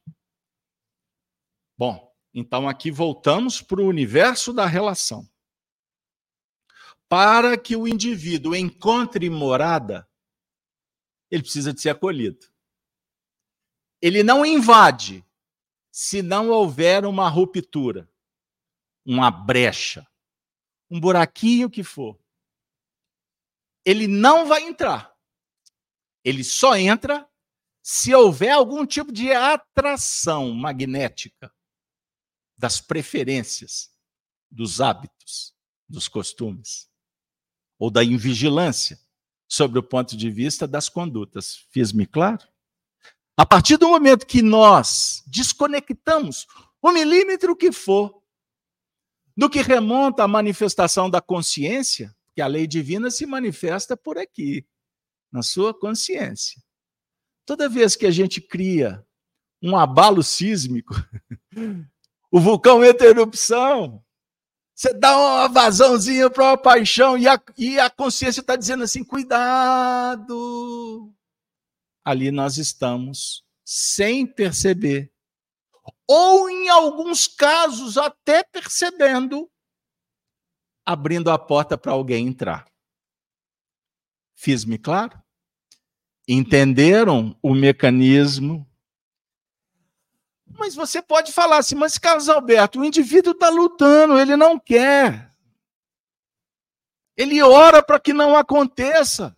[1.78, 5.30] Bom, então aqui voltamos para o universo da relação.
[7.10, 10.08] Para que o indivíduo encontre morada,
[11.30, 12.48] ele precisa de ser acolhido.
[14.02, 15.26] Ele não invade,
[15.92, 18.10] se não houver uma ruptura,
[19.06, 20.08] uma brecha,
[20.90, 22.18] um buraquinho que for,
[23.84, 25.14] ele não vai entrar.
[26.24, 27.28] Ele só entra
[27.82, 31.54] se houver algum tipo de atração magnética
[32.58, 33.92] das preferências,
[34.50, 35.56] dos hábitos,
[35.90, 36.90] dos costumes,
[37.80, 39.00] ou da invigilância
[39.48, 41.66] sobre o ponto de vista das condutas.
[41.72, 42.48] Fiz-me claro?
[43.42, 46.46] A partir do momento que nós desconectamos
[46.80, 48.22] o milímetro que for
[49.36, 54.64] do que remonta à manifestação da consciência, que a lei divina se manifesta por aqui,
[55.32, 56.62] na sua consciência.
[57.44, 59.04] Toda vez que a gente cria
[59.60, 60.94] um abalo sísmico,
[62.30, 64.06] o vulcão entra em erupção,
[64.76, 69.04] você dá uma vazãozinha para uma paixão e a, e a consciência está dizendo assim:
[69.04, 70.32] cuidado,
[72.04, 75.12] ali nós estamos sem perceber.
[76.08, 79.50] Ou, em alguns casos, até percebendo,
[80.86, 82.66] abrindo a porta para alguém entrar.
[84.36, 85.22] Fiz-me claro?
[86.28, 88.68] Entenderam o mecanismo?
[90.58, 95.32] Mas você pode falar assim, mas Carlos Alberto, o indivíduo está lutando, ele não quer.
[97.16, 99.38] Ele ora para que não aconteça.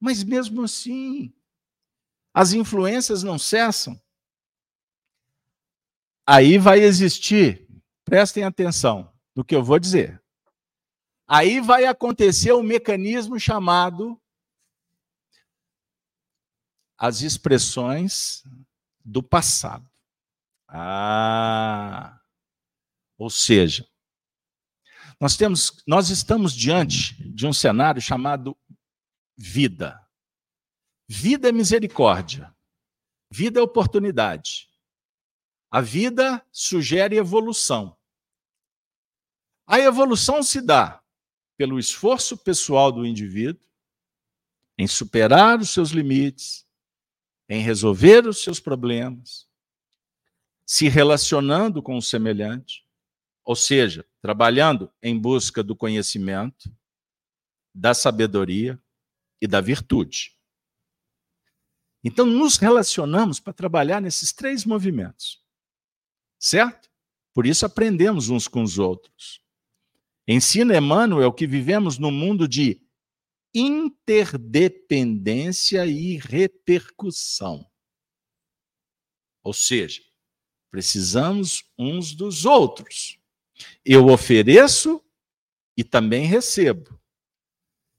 [0.00, 1.32] Mas mesmo assim,
[2.32, 4.00] as influências não cessam.
[6.26, 7.66] Aí vai existir,
[8.04, 10.22] prestem atenção no que eu vou dizer.
[11.26, 14.20] Aí vai acontecer um mecanismo chamado
[16.98, 18.42] as expressões
[19.04, 19.88] do passado.
[20.68, 22.20] Ah,
[23.18, 23.88] ou seja,
[25.20, 28.56] nós temos, nós estamos diante de um cenário chamado
[29.36, 30.00] vida.
[31.08, 32.54] Vida é misericórdia.
[33.30, 34.68] Vida é oportunidade.
[35.70, 37.96] A vida sugere evolução.
[39.66, 41.02] A evolução se dá
[41.56, 43.66] pelo esforço pessoal do indivíduo,
[44.78, 46.66] em superar os seus limites,
[47.48, 49.48] em resolver os seus problemas,
[50.66, 52.86] se relacionando com o semelhante,
[53.44, 56.70] ou seja, trabalhando em busca do conhecimento,
[57.74, 58.80] da sabedoria
[59.40, 60.34] e da virtude.
[62.02, 65.44] Então, nos relacionamos para trabalhar nesses três movimentos,
[66.38, 66.88] certo?
[67.34, 69.44] Por isso aprendemos uns com os outros.
[70.28, 72.82] Ensina Emmanuel que vivemos num mundo de
[73.54, 77.64] interdependência e repercussão.
[79.42, 80.02] Ou seja,
[80.70, 83.18] precisamos uns dos outros.
[83.84, 85.02] Eu ofereço
[85.76, 87.00] e também recebo.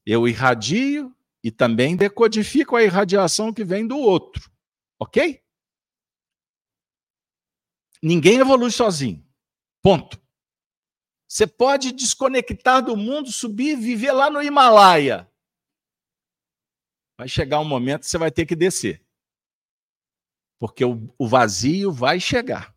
[0.05, 1.13] Eu irradio
[1.47, 4.51] e também decodifico a irradiação que vem do outro.
[4.99, 5.41] Ok?
[8.03, 9.25] Ninguém evolui sozinho.
[9.81, 10.21] Ponto.
[11.25, 15.31] Você pode desconectar do mundo, subir e viver lá no Himalaia.
[17.17, 19.01] Vai chegar um momento que você vai ter que descer.
[20.59, 22.75] Porque o, o vazio vai chegar.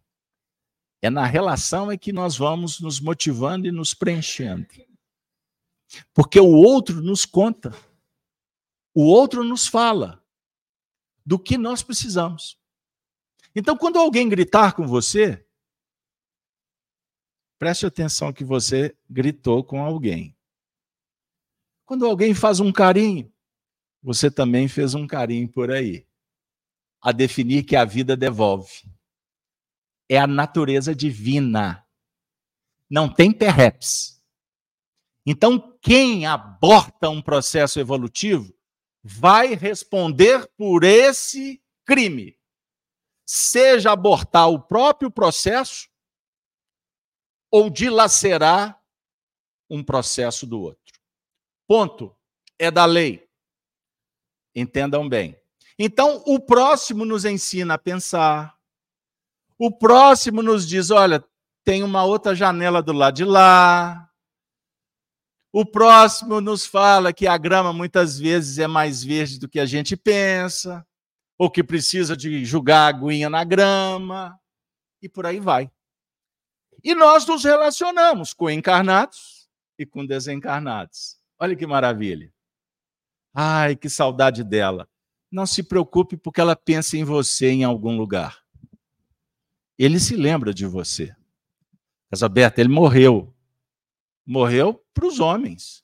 [1.02, 4.64] É na relação é que nós vamos nos motivando e nos preenchendo.
[6.14, 7.74] Porque o outro nos conta.
[8.94, 10.24] O outro nos fala
[11.24, 12.58] do que nós precisamos.
[13.54, 15.46] Então, quando alguém gritar com você,
[17.60, 20.34] Preste atenção que você gritou com alguém.
[21.84, 23.30] Quando alguém faz um carinho,
[24.02, 26.06] você também fez um carinho por aí.
[27.02, 28.90] A definir que a vida devolve.
[30.08, 31.86] É a natureza divina.
[32.88, 34.24] Não tem perreps.
[35.26, 38.54] Então, quem aborta um processo evolutivo
[39.02, 42.38] vai responder por esse crime.
[43.26, 45.88] Seja abortar o próprio processo
[47.50, 48.80] ou dilacerar
[49.68, 51.00] um processo do outro.
[51.66, 52.16] Ponto.
[52.58, 53.26] É da lei.
[54.54, 55.40] Entendam bem.
[55.78, 58.54] Então, o próximo nos ensina a pensar.
[59.58, 61.24] O próximo nos diz: olha,
[61.64, 64.09] tem uma outra janela do lado de lá.
[65.52, 69.66] O próximo nos fala que a grama muitas vezes é mais verde do que a
[69.66, 70.86] gente pensa,
[71.36, 74.38] ou que precisa de jogar aguinha na grama,
[75.02, 75.70] e por aí vai.
[76.84, 79.48] E nós nos relacionamos com encarnados
[79.78, 81.16] e com desencarnados.
[81.38, 82.32] Olha que maravilha.
[83.34, 84.88] Ai, que saudade dela.
[85.30, 88.40] Não se preocupe, porque ela pensa em você em algum lugar.
[89.78, 91.14] Ele se lembra de você.
[92.10, 93.34] Casaberta, ele morreu.
[94.30, 95.82] Morreu para os homens.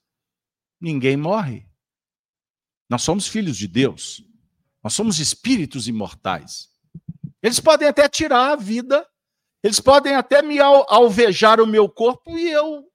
[0.81, 1.69] Ninguém morre.
[2.89, 4.25] Nós somos filhos de Deus.
[4.83, 6.71] Nós somos espíritos imortais.
[7.43, 9.05] Eles podem até tirar a vida
[9.67, 12.89] eles podem até me alvejar o meu corpo e eu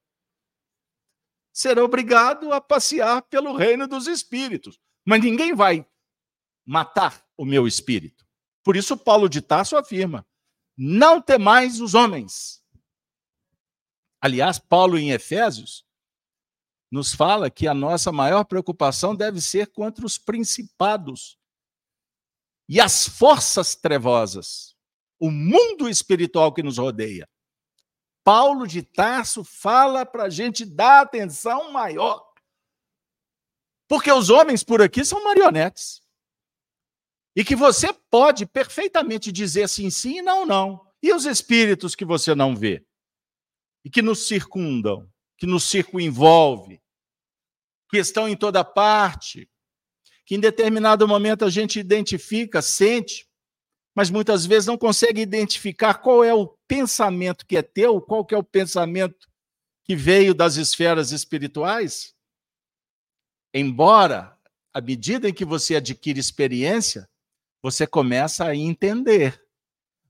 [1.54, 4.80] serei obrigado a passear pelo reino dos espíritos.
[5.06, 5.86] Mas ninguém vai
[6.66, 8.26] matar o meu espírito.
[8.64, 10.26] Por isso, Paulo de Tarso afirma:
[10.78, 12.61] não temais os homens.
[14.22, 15.84] Aliás, Paulo em Efésios
[16.92, 21.38] nos fala que a nossa maior preocupação deve ser contra os principados
[22.70, 24.76] e as forças trevosas
[25.22, 27.30] o mundo espiritual que nos rodeia.
[28.24, 32.28] Paulo de Tarso fala para a gente dar atenção maior.
[33.88, 36.02] Porque os homens por aqui são marionetes.
[37.36, 40.92] E que você pode perfeitamente dizer sim, sim e não, não.
[41.04, 42.84] E os espíritos que você não vê?
[43.84, 46.82] E que nos circundam, que nos circunvolve,
[47.90, 49.50] que estão em toda parte,
[50.26, 53.28] que em determinado momento a gente identifica, sente,
[53.94, 58.34] mas muitas vezes não consegue identificar qual é o pensamento que é teu, qual que
[58.34, 59.28] é o pensamento
[59.84, 62.16] que veio das esferas espirituais.
[63.54, 64.38] Embora,
[64.74, 67.10] à medida em que você adquire experiência,
[67.62, 69.44] você começa a entender.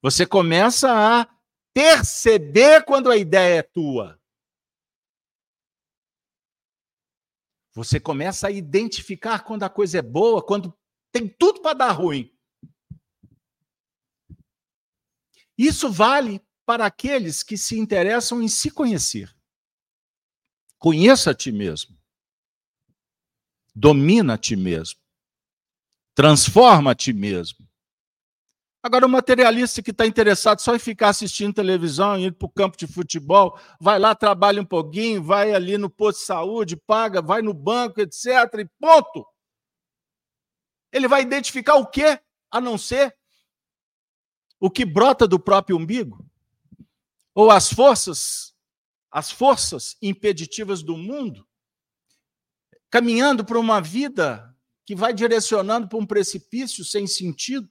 [0.02, 1.28] Você começa a
[1.74, 4.20] perceber quando a ideia é tua.
[7.74, 10.78] Você começa a identificar quando a coisa é boa, quando
[11.12, 12.34] tem tudo para dar ruim.
[15.58, 19.34] Isso vale para aqueles que se interessam em se conhecer.
[20.78, 21.98] Conheça a ti mesmo.
[23.74, 25.00] Domina a ti mesmo.
[26.14, 27.71] Transforma a ti mesmo.
[28.84, 32.76] Agora, o materialista que está interessado só em ficar assistindo televisão, indo para o campo
[32.76, 37.44] de futebol, vai lá, trabalha um pouquinho, vai ali no posto de saúde, paga, vai
[37.44, 38.26] no banco, etc.
[38.60, 39.24] E ponto.
[40.92, 42.20] Ele vai identificar o quê?
[42.50, 43.16] A não ser
[44.60, 46.26] o que brota do próprio umbigo?
[47.36, 48.56] Ou as forças,
[49.12, 51.48] as forças impeditivas do mundo,
[52.90, 54.56] caminhando para uma vida
[54.86, 57.70] que vai direcionando para um precipício sem sentido.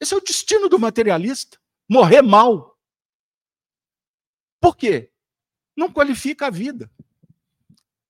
[0.00, 2.78] Esse é o destino do materialista, morrer mal.
[4.60, 5.12] Por quê?
[5.76, 6.90] Não qualifica a vida.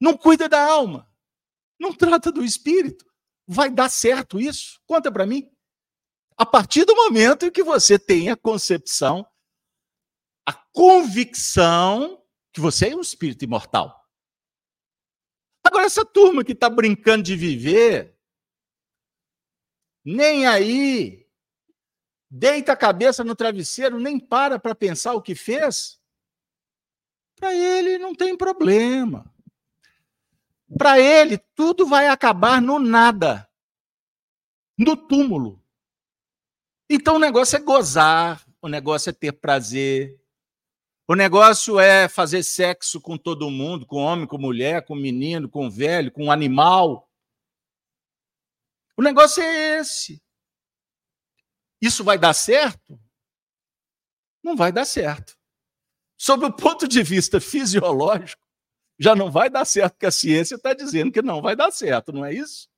[0.00, 1.12] Não cuida da alma.
[1.78, 3.04] Não trata do espírito.
[3.46, 4.80] Vai dar certo isso?
[4.86, 5.50] Conta para mim.
[6.36, 9.26] A partir do momento em que você tem a concepção,
[10.46, 14.00] a convicção que você é um espírito imortal.
[15.62, 18.18] Agora, essa turma que está brincando de viver,
[20.04, 21.19] nem aí,
[22.30, 26.00] deita a cabeça no travesseiro, nem para para pensar o que fez,
[27.34, 29.24] para ele não tem problema.
[30.78, 33.48] Para ele, tudo vai acabar no nada,
[34.78, 35.60] no túmulo.
[36.88, 40.20] Então o negócio é gozar, o negócio é ter prazer,
[41.08, 45.68] o negócio é fazer sexo com todo mundo, com homem, com mulher, com menino, com
[45.68, 47.10] velho, com animal.
[48.96, 50.22] O negócio é esse.
[51.80, 53.00] Isso vai dar certo?
[54.42, 55.36] Não vai dar certo.
[56.18, 58.42] Sob o ponto de vista fisiológico,
[58.98, 62.12] já não vai dar certo, porque a ciência está dizendo que não vai dar certo,
[62.12, 62.68] não é isso?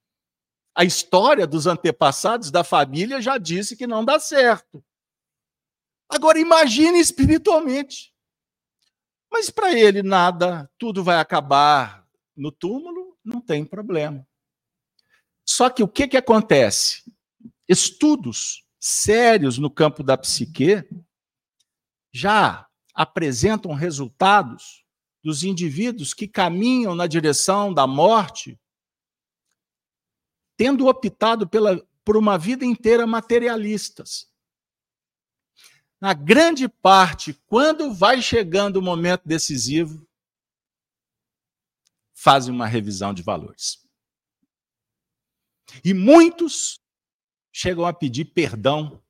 [0.74, 4.84] A história dos antepassados da família já disse que não dá certo.
[6.08, 8.14] Agora imagine espiritualmente.
[9.30, 14.26] Mas para ele nada, tudo vai acabar no túmulo, não tem problema.
[15.44, 17.02] Só que o que, que acontece?
[17.68, 20.84] Estudos sérios no campo da psique
[22.12, 24.84] já apresentam resultados
[25.22, 28.58] dos indivíduos que caminham na direção da morte,
[30.56, 34.32] tendo optado pela, por uma vida inteira materialistas
[36.02, 40.04] na grande parte, quando vai chegando o momento decisivo,
[42.12, 43.88] fazem uma revisão de valores.
[45.84, 46.81] E muitos
[47.52, 49.02] chegam a pedir perdão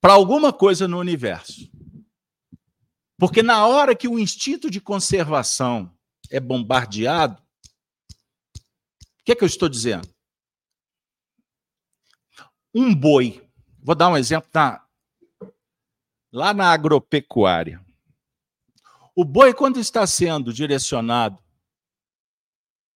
[0.00, 1.70] para alguma coisa no universo.
[3.18, 5.96] Porque na hora que o instinto de conservação
[6.30, 7.40] é bombardeado,
[9.20, 10.12] o que, é que eu estou dizendo?
[12.74, 13.48] Um boi,
[13.80, 14.84] vou dar um exemplo da,
[16.32, 17.84] lá na agropecuária.
[19.14, 21.38] O boi, quando está sendo direcionado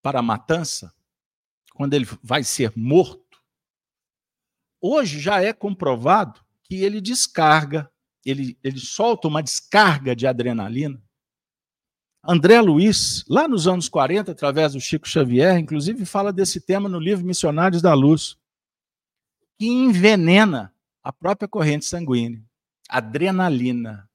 [0.01, 0.93] para a matança,
[1.73, 3.26] quando ele vai ser morto,
[4.81, 7.89] hoje já é comprovado que ele descarga,
[8.25, 11.01] ele, ele solta uma descarga de adrenalina.
[12.23, 16.99] André Luiz, lá nos anos 40, através do Chico Xavier, inclusive fala desse tema no
[16.99, 18.37] livro Missionários da Luz,
[19.57, 22.47] que envenena a própria corrente sanguínea
[22.87, 24.09] adrenalina.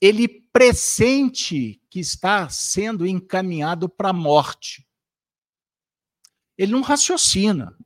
[0.00, 4.86] Ele pressente que está sendo encaminhado para a morte.
[6.56, 7.76] Ele não raciocina.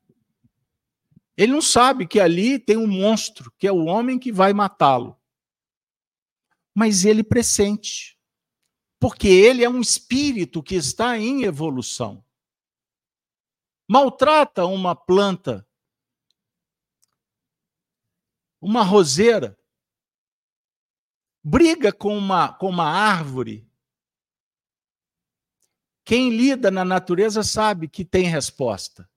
[1.43, 5.21] Ele não sabe que ali tem um monstro, que é o homem que vai matá-lo.
[6.75, 8.19] Mas ele pressente.
[9.01, 12.25] Porque ele é um espírito que está em evolução.
[13.89, 15.67] Maltrata uma planta
[18.63, 19.59] uma roseira,
[21.43, 23.69] briga com uma, com uma árvore.
[26.05, 29.11] Quem lida na natureza sabe que tem resposta.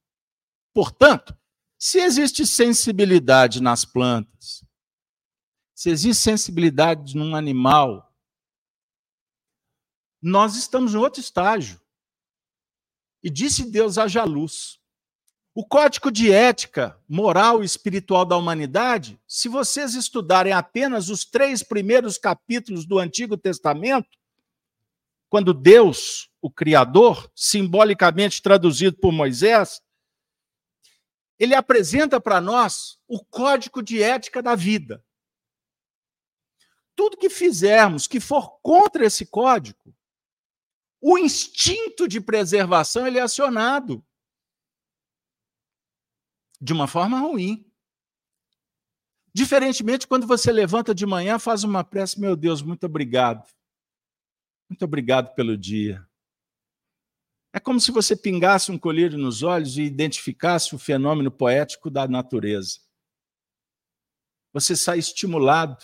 [0.74, 1.38] Portanto,
[1.86, 4.66] se existe sensibilidade nas plantas,
[5.76, 8.12] se existe sensibilidade num animal,
[10.20, 11.80] nós estamos em outro estágio.
[13.22, 14.80] E disse Deus: haja luz.
[15.54, 21.62] O código de ética, moral e espiritual da humanidade, se vocês estudarem apenas os três
[21.62, 24.18] primeiros capítulos do Antigo Testamento,
[25.30, 29.85] quando Deus, o Criador, simbolicamente traduzido por Moisés,
[31.38, 35.04] ele apresenta para nós o código de ética da vida.
[36.96, 39.94] Tudo que fizermos que for contra esse código,
[41.02, 44.04] o instinto de preservação ele é acionado
[46.60, 47.70] de uma forma ruim.
[49.34, 53.46] Diferentemente, quando você levanta de manhã, faz uma prece, meu Deus, muito obrigado.
[54.70, 56.08] Muito obrigado pelo dia.
[57.56, 62.06] É como se você pingasse um colírio nos olhos e identificasse o fenômeno poético da
[62.06, 62.80] natureza.
[64.52, 65.78] Você sai estimulado.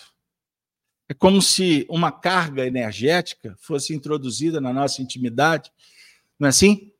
[1.08, 5.72] É como se uma carga energética fosse introduzida na nossa intimidade.
[6.38, 6.92] Não é assim?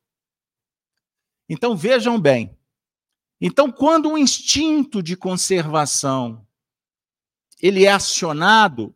[1.50, 2.56] Então vejam bem,
[3.44, 6.46] então, quando o instinto de conservação
[7.60, 8.94] ele é acionado,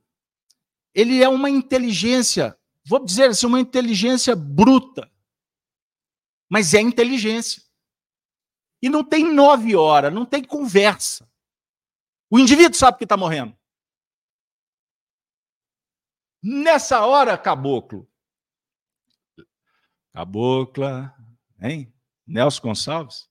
[0.94, 5.10] ele é uma inteligência, vou dizer assim, uma inteligência bruta.
[6.48, 7.62] Mas é inteligência.
[8.82, 11.30] E não tem nove horas, não tem conversa.
[12.30, 13.56] O indivíduo sabe que está morrendo.
[16.42, 18.08] Nessa hora, caboclo.
[20.12, 21.14] Cabocla,
[21.60, 21.92] hein?
[22.26, 23.28] Nelson Gonçalves.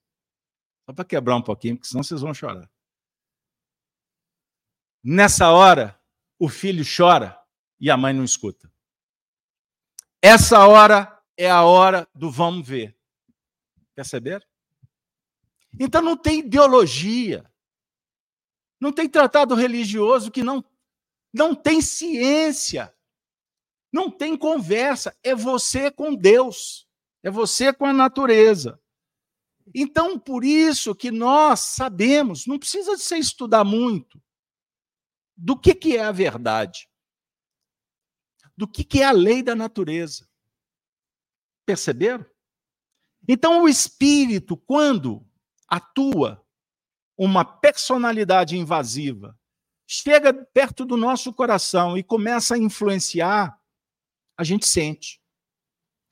[0.86, 2.70] Só para quebrar um pouquinho, porque senão vocês vão chorar.
[5.04, 6.00] Nessa hora,
[6.40, 7.40] o filho chora
[7.80, 8.72] e a mãe não escuta.
[10.22, 12.95] Essa hora é a hora do vamos ver.
[13.96, 14.46] Perceberam?
[15.80, 17.50] Então não tem ideologia.
[18.80, 20.64] Não tem tratado religioso que não
[21.34, 22.96] não tem ciência.
[23.92, 26.86] Não tem conversa, é você com Deus,
[27.24, 28.78] é você com a natureza.
[29.74, 34.22] Então, por isso que nós sabemos, não precisa você estudar muito,
[35.36, 36.90] do que, que é a verdade,
[38.56, 40.30] do que, que é a lei da natureza.
[41.66, 42.26] Perceberam?
[43.28, 45.26] Então, o espírito, quando
[45.68, 46.44] atua
[47.18, 49.38] uma personalidade invasiva,
[49.88, 53.60] chega perto do nosso coração e começa a influenciar
[54.38, 55.22] a gente sente.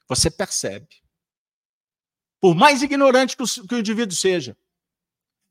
[0.07, 1.03] Você percebe.
[2.39, 4.57] Por mais ignorante que o, que o indivíduo seja,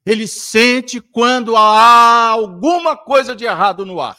[0.05, 4.19] ele sente quando há alguma coisa de errado no ar.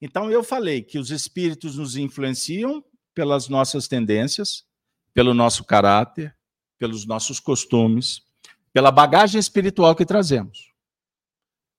[0.00, 2.84] Então, eu falei que os espíritos nos influenciam
[3.14, 4.66] pelas nossas tendências,
[5.14, 6.36] pelo nosso caráter,
[6.78, 8.22] pelos nossos costumes,
[8.72, 10.72] pela bagagem espiritual que trazemos.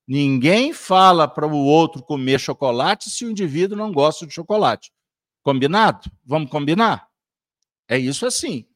[0.08, 4.92] Ninguém fala para o outro comer chocolate se o indivíduo não gosta de chocolate.
[5.42, 6.12] Combinado?
[6.26, 7.10] Vamos combinar?
[7.88, 8.68] É isso assim.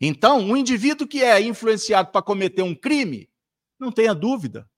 [0.00, 3.30] Então, um indivíduo que é influenciado para cometer um crime,
[3.78, 4.68] não tenha dúvida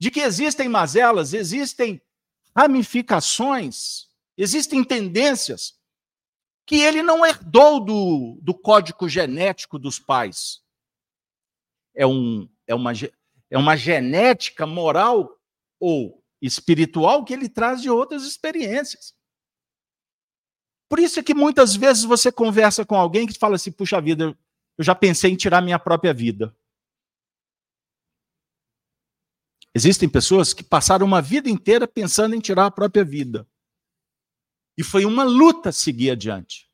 [0.00, 2.00] de que existem mazelas, existem
[2.56, 4.06] ramificações,
[4.36, 5.77] existem tendências
[6.68, 10.62] que ele não herdou do, do código genético dos pais.
[11.96, 12.92] É, um, é uma
[13.50, 15.34] é uma genética moral
[15.80, 19.14] ou espiritual que ele traz de outras experiências.
[20.90, 24.36] Por isso é que muitas vezes você conversa com alguém que fala assim: puxa vida,
[24.76, 26.54] eu já pensei em tirar minha própria vida.
[29.74, 33.48] Existem pessoas que passaram uma vida inteira pensando em tirar a própria vida.
[34.78, 36.68] E foi uma luta seguir adiante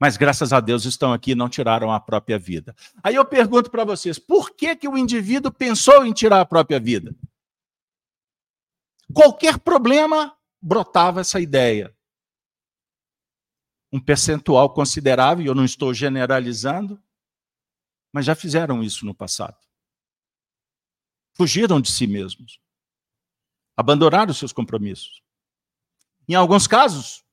[0.00, 2.74] mas graças a Deus estão aqui e não tiraram a própria vida.
[3.02, 6.80] Aí eu pergunto para vocês, por que, que o indivíduo pensou em tirar a própria
[6.80, 7.14] vida?
[9.12, 11.94] Qualquer problema brotava essa ideia.
[13.92, 17.02] Um percentual considerável, eu não estou generalizando,
[18.10, 19.58] mas já fizeram isso no passado.
[21.36, 22.58] Fugiram de si mesmos.
[23.76, 25.22] Abandonaram seus compromissos.
[26.30, 27.24] Em alguns casos,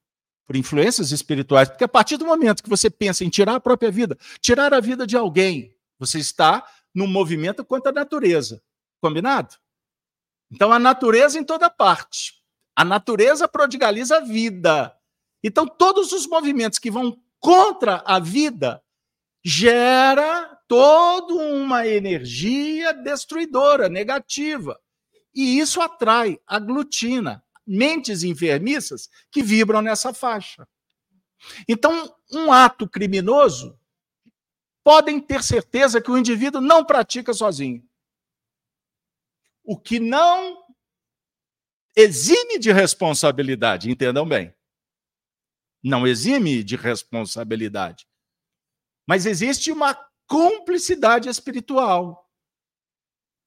[0.48, 3.91] por influências espirituais, porque a partir do momento que você pensa em tirar a própria
[3.91, 8.60] vida, tirar a vida de alguém, você está num movimento contra a natureza.
[9.00, 9.54] Combinado?
[10.52, 12.41] Então a natureza em toda parte.
[12.76, 14.98] A natureza prodigaliza a vida.
[15.43, 18.82] Então todos os movimentos que vão contra a vida
[19.45, 24.82] gera toda uma energia destruidora, negativa.
[25.36, 30.68] E isso atrai, aglutina, mentes enfermiças que vibram nessa faixa.
[31.68, 33.78] Então, um ato criminoso
[34.84, 37.86] podem ter certeza que o indivíduo não pratica sozinho.
[39.63, 40.65] O que não
[41.95, 44.55] exime de responsabilidade, entendam bem.
[45.84, 48.07] Não exime de responsabilidade.
[49.05, 49.93] Mas existe uma
[50.26, 52.30] cumplicidade espiritual.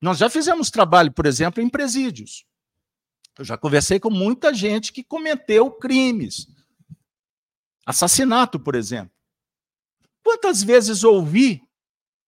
[0.00, 2.46] Nós já fizemos trabalho, por exemplo, em presídios.
[3.40, 6.46] Eu já conversei com muita gente que cometeu crimes.
[7.86, 9.16] Assassinato, por exemplo.
[10.22, 11.66] Quantas vezes ouvi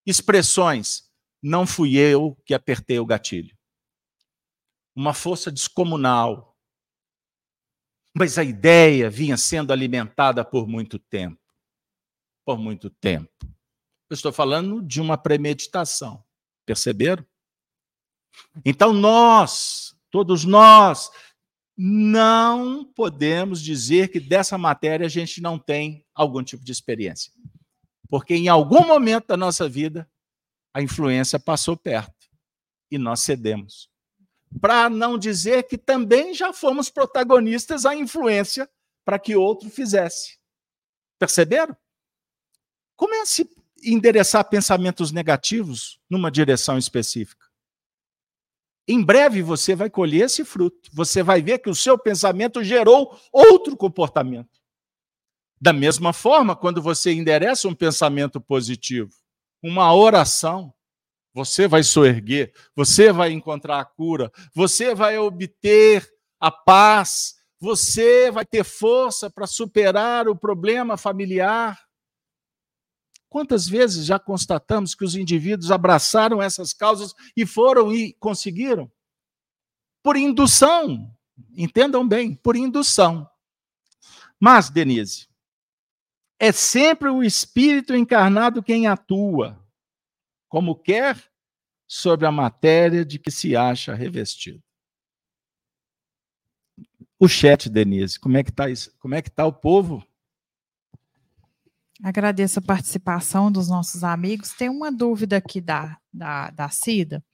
[0.06, 3.54] expressões: não fui eu que apertei o gatilho?
[4.96, 6.58] Uma força descomunal.
[8.16, 11.38] Mas a ideia vinha sendo alimentada por muito tempo.
[12.42, 13.30] Por muito tempo.
[14.08, 16.24] Eu estou falando de uma premeditação.
[16.64, 17.22] Perceberam?
[18.64, 21.10] Então nós todos nós,
[21.76, 27.32] não podemos dizer que dessa matéria a gente não tem algum tipo de experiência.
[28.08, 30.08] Porque em algum momento da nossa vida,
[30.74, 32.28] a influência passou perto
[32.90, 33.90] e nós cedemos.
[34.60, 38.68] Para não dizer que também já fomos protagonistas à influência
[39.02, 40.38] para que outro fizesse.
[41.18, 41.74] Perceberam?
[42.96, 47.51] Comece a endereçar pensamentos negativos numa direção específica.
[48.92, 50.90] Em breve você vai colher esse fruto.
[50.92, 54.60] Você vai ver que o seu pensamento gerou outro comportamento.
[55.58, 59.08] Da mesma forma, quando você endereça um pensamento positivo,
[59.62, 60.74] uma oração,
[61.32, 66.06] você vai soerguer, você vai encontrar a cura, você vai obter
[66.38, 71.80] a paz, você vai ter força para superar o problema familiar.
[73.32, 78.92] Quantas vezes já constatamos que os indivíduos abraçaram essas causas e foram e conseguiram?
[80.02, 81.10] Por indução,
[81.56, 83.26] entendam bem, por indução.
[84.38, 85.28] Mas, Denise,
[86.38, 89.66] é sempre o espírito encarnado quem atua,
[90.46, 91.32] como quer,
[91.88, 94.62] sobre a matéria de que se acha revestido.
[97.18, 100.06] O chat, Denise, como é que está é está o povo?
[102.02, 104.50] Agradeço a participação dos nossos amigos.
[104.50, 107.24] Tem uma dúvida aqui da, da, da Cida.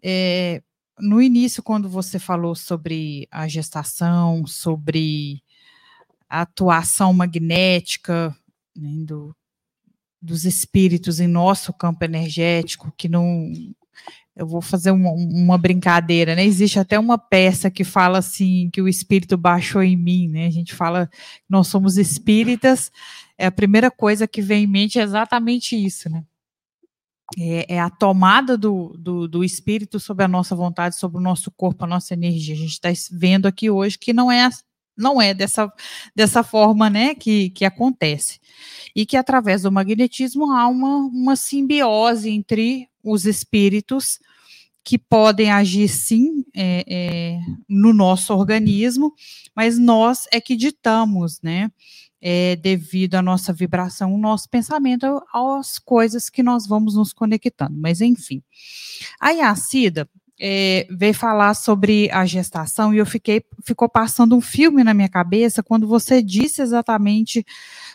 [0.00, 0.62] É,
[0.96, 5.42] no início, quando você falou sobre a gestação, sobre
[6.28, 8.34] a atuação magnética
[8.76, 9.34] né, do,
[10.22, 13.50] dos espíritos em nosso campo energético, que não.
[14.36, 16.44] Eu vou fazer uma, uma, brincadeira, né?
[16.44, 20.46] Existe até uma peça que fala assim que o espírito baixou em mim, né?
[20.46, 21.18] A gente fala que
[21.48, 22.90] nós somos espíritas,
[23.40, 26.22] é a primeira coisa que vem em mente é exatamente isso, né?
[27.38, 31.50] É, é, a tomada do, do, do, espírito sobre a nossa vontade, sobre o nosso
[31.52, 32.54] corpo, a nossa energia.
[32.54, 34.50] A gente está vendo aqui hoje que não é
[34.96, 35.72] não é dessa,
[36.14, 38.38] dessa forma né, que, que acontece.
[38.94, 44.18] E que através do magnetismo há uma, uma simbiose entre os espíritos
[44.84, 49.14] que podem agir sim é, é, no nosso organismo,
[49.54, 51.70] mas nós é que ditamos, né?
[52.22, 57.76] É, devido à nossa vibração, o nosso pensamento, às coisas que nós vamos nos conectando.
[57.78, 58.42] Mas, enfim.
[59.18, 60.08] Aí a Cida,
[60.40, 65.08] é, veio falar sobre a gestação e eu fiquei ficou passando um filme na minha
[65.08, 67.44] cabeça quando você disse exatamente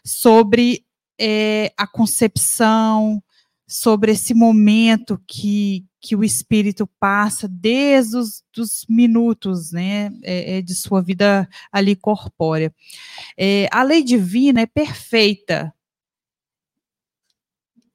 [0.03, 0.85] sobre
[1.19, 3.21] é, a concepção,
[3.67, 10.61] sobre esse momento que, que o espírito passa desde os dos minutos né, é, é
[10.61, 12.71] de sua vida ali corpórea.
[13.35, 15.73] É, a lei divina é perfeita.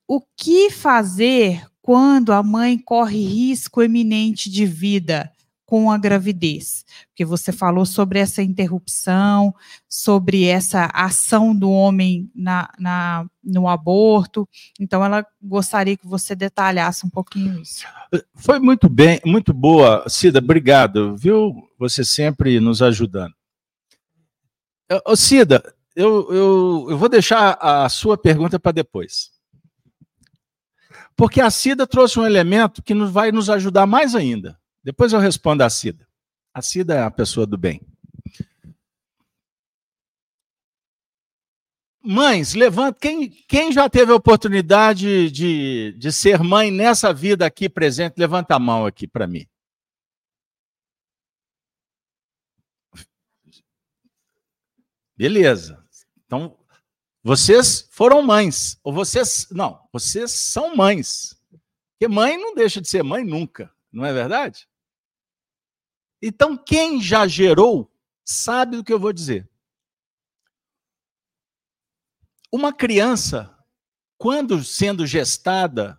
[0.09, 5.33] O que fazer quando a mãe corre risco eminente de vida
[5.71, 9.55] com a gravidez, porque você falou sobre essa interrupção,
[9.89, 14.49] sobre essa ação do homem na, na, no aborto.
[14.81, 17.85] Então, ela gostaria que você detalhasse um pouquinho isso.
[18.35, 20.41] Foi muito bem, muito boa, Cida.
[20.41, 21.55] Obrigado, viu?
[21.79, 23.33] Você sempre nos ajudando.
[25.07, 25.63] Ô, Cida,
[25.95, 29.31] eu, eu, eu vou deixar a sua pergunta para depois.
[31.15, 34.60] Porque a Cida trouxe um elemento que nos vai nos ajudar mais ainda.
[34.83, 36.09] Depois eu respondo a Cida.
[36.55, 37.81] A Cida é a pessoa do bem.
[42.03, 42.99] Mães, levanta.
[42.99, 48.55] Quem, quem já teve a oportunidade de, de ser mãe nessa vida aqui presente, levanta
[48.55, 49.47] a mão aqui para mim.
[55.15, 55.85] Beleza.
[56.25, 56.59] Então,
[57.23, 59.47] vocês foram mães, ou vocês.
[59.51, 61.39] Não, vocês são mães.
[61.93, 64.70] Porque mãe não deixa de ser mãe nunca, não é verdade?
[66.23, 67.91] Então, quem já gerou,
[68.25, 69.49] sabe do que eu vou dizer.
[72.53, 73.57] Uma criança,
[74.19, 75.99] quando sendo gestada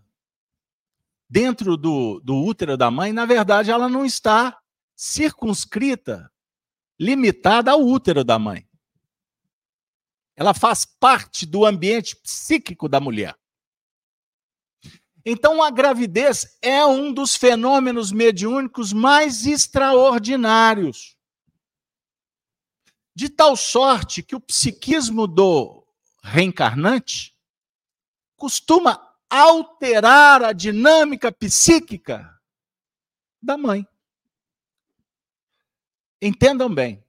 [1.30, 4.62] dentro do, do útero da mãe, na verdade, ela não está
[4.96, 6.32] circunscrita,
[7.00, 8.68] limitada ao útero da mãe.
[10.36, 13.36] Ela faz parte do ambiente psíquico da mulher.
[15.26, 21.16] Então, a gravidez é um dos fenômenos mediúnicos mais extraordinários.
[23.14, 25.86] De tal sorte que o psiquismo do
[26.24, 27.36] reencarnante
[28.36, 32.30] costuma alterar a dinâmica psíquica
[33.42, 33.86] da mãe.
[36.22, 37.04] Entendam bem.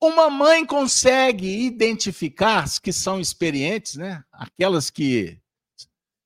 [0.00, 4.24] Uma mãe consegue identificar as que são experientes, né?
[4.30, 5.40] Aquelas que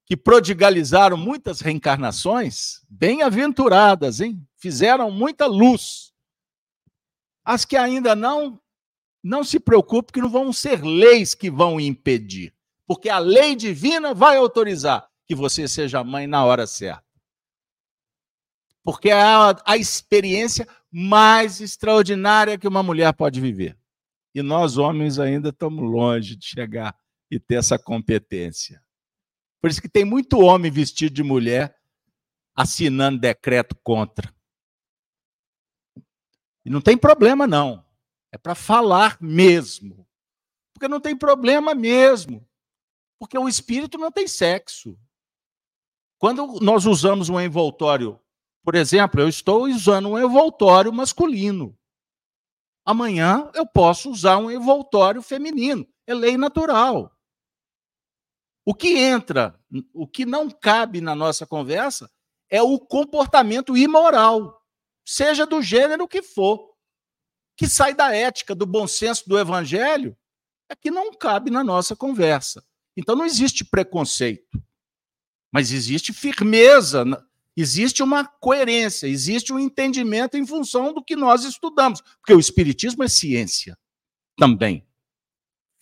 [0.08, 4.42] que prodigalizaram muitas reencarnações, bem-aventuradas, hein?
[4.56, 6.14] Fizeram muita luz.
[7.44, 8.58] As que ainda não,
[9.22, 12.54] não se preocupem que não vão ser leis que vão impedir,
[12.86, 17.04] porque a lei divina vai autorizar que você seja mãe na hora certa.
[18.82, 23.76] Porque é a, a experiência mais extraordinária que uma mulher pode viver.
[24.34, 26.96] E nós, homens, ainda estamos longe de chegar
[27.30, 28.82] e ter essa competência.
[29.60, 31.76] Por isso que tem muito homem vestido de mulher
[32.54, 34.34] assinando decreto contra.
[36.64, 37.84] E não tem problema, não.
[38.32, 40.06] É para falar mesmo.
[40.74, 42.46] porque não tem problema mesmo.
[43.18, 44.96] Porque o espírito não tem sexo.
[46.18, 48.20] Quando nós usamos um envoltório,
[48.62, 51.76] por exemplo, eu estou usando um envoltório masculino.
[52.84, 55.86] Amanhã eu posso usar um envoltório feminino.
[56.06, 57.17] É lei natural.
[58.68, 59.58] O que entra,
[59.94, 62.10] o que não cabe na nossa conversa
[62.50, 64.62] é o comportamento imoral,
[65.06, 66.74] seja do gênero que for,
[67.56, 70.14] que sai da ética, do bom senso do evangelho,
[70.68, 72.62] é que não cabe na nossa conversa.
[72.94, 74.62] Então não existe preconceito,
[75.50, 77.06] mas existe firmeza,
[77.56, 83.02] existe uma coerência, existe um entendimento em função do que nós estudamos, porque o espiritismo
[83.02, 83.78] é ciência
[84.36, 84.86] também.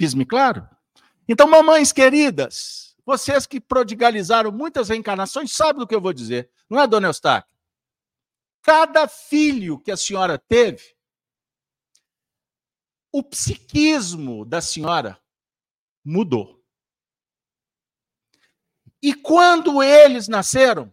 [0.00, 0.75] Fiz-me claro?
[1.28, 6.80] Então, mamães queridas, vocês que prodigalizaram muitas reencarnações, sabem do que eu vou dizer, não
[6.80, 7.56] é, dona Eustáquio?
[8.62, 10.96] Cada filho que a senhora teve,
[13.12, 15.20] o psiquismo da senhora
[16.04, 16.62] mudou.
[19.00, 20.92] E quando eles nasceram,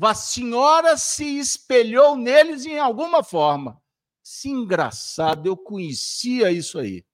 [0.00, 3.82] a senhora se espelhou neles em alguma forma.
[4.22, 7.04] Se engraçado, eu conhecia isso aí.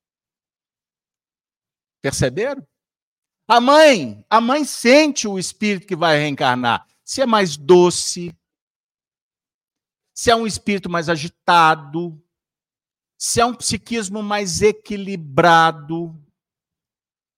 [2.04, 2.62] Perceberam?
[3.48, 6.86] A mãe, a mãe sente o espírito que vai reencarnar.
[7.02, 8.30] Se é mais doce,
[10.12, 12.22] se é um espírito mais agitado,
[13.16, 16.14] se é um psiquismo mais equilibrado,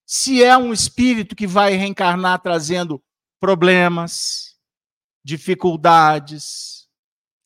[0.04, 3.00] se é um espírito que vai reencarnar trazendo
[3.38, 4.58] problemas,
[5.22, 6.88] dificuldades,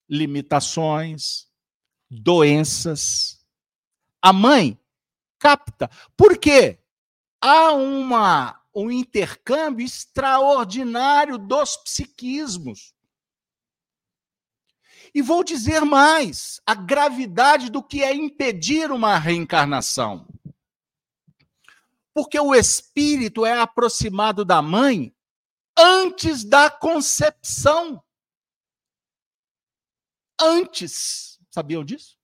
[0.08, 1.46] limitações,
[2.10, 3.44] doenças.
[4.22, 4.80] A mãe
[5.38, 5.90] capta.
[6.16, 6.79] Por quê?
[7.40, 12.94] Há uma, um intercâmbio extraordinário dos psiquismos.
[15.14, 20.26] E vou dizer mais: a gravidade do que é impedir uma reencarnação.
[22.12, 25.14] Porque o espírito é aproximado da mãe
[25.76, 28.02] antes da concepção.
[30.38, 31.38] Antes.
[31.50, 32.18] Sabiam disso?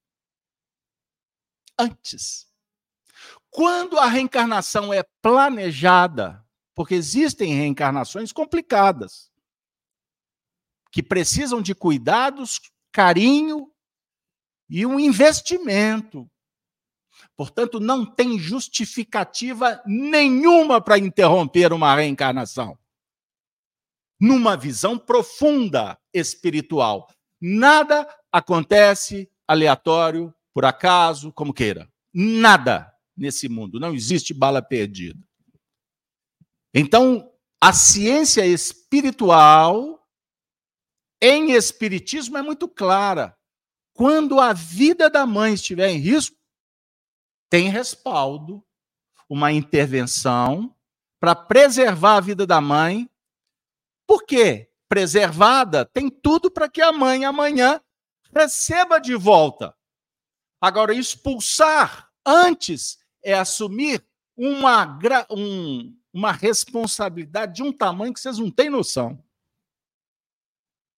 [1.79, 2.45] Antes.
[3.57, 6.44] Quando a reencarnação é planejada,
[6.74, 9.30] porque existem reencarnações complicadas,
[10.92, 12.61] que precisam de cuidados,
[12.92, 13.72] carinho
[14.68, 16.30] e um investimento.
[17.34, 22.78] Portanto, não tem justificativa nenhuma para interromper uma reencarnação.
[24.20, 27.09] Numa visão profunda espiritual,
[27.40, 31.90] nada acontece aleatório, por acaso, como queira.
[32.12, 35.19] Nada nesse mundo, não existe bala perdida.
[36.75, 40.07] Então, a ciência espiritual
[41.21, 43.37] em espiritismo é muito clara.
[43.95, 46.37] Quando a vida da mãe estiver em risco,
[47.49, 48.62] tem respaldo,
[49.29, 50.75] uma intervenção
[51.19, 53.09] para preservar a vida da mãe.
[54.07, 54.71] Por quê?
[54.89, 57.81] Preservada tem tudo para que a mãe amanhã
[58.35, 59.75] receba de volta.
[60.61, 64.05] Agora, expulsar antes é assumir
[64.37, 64.99] uma,
[65.31, 69.23] um, uma responsabilidade de um tamanho que vocês não têm noção.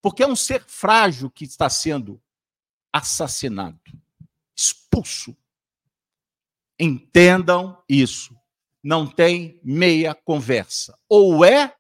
[0.03, 2.21] Porque é um ser frágil que está sendo
[2.93, 3.81] assassinado,
[4.57, 5.37] expulso.
[6.79, 8.37] Entendam isso.
[8.83, 10.97] Não tem meia conversa.
[11.09, 11.77] Ou é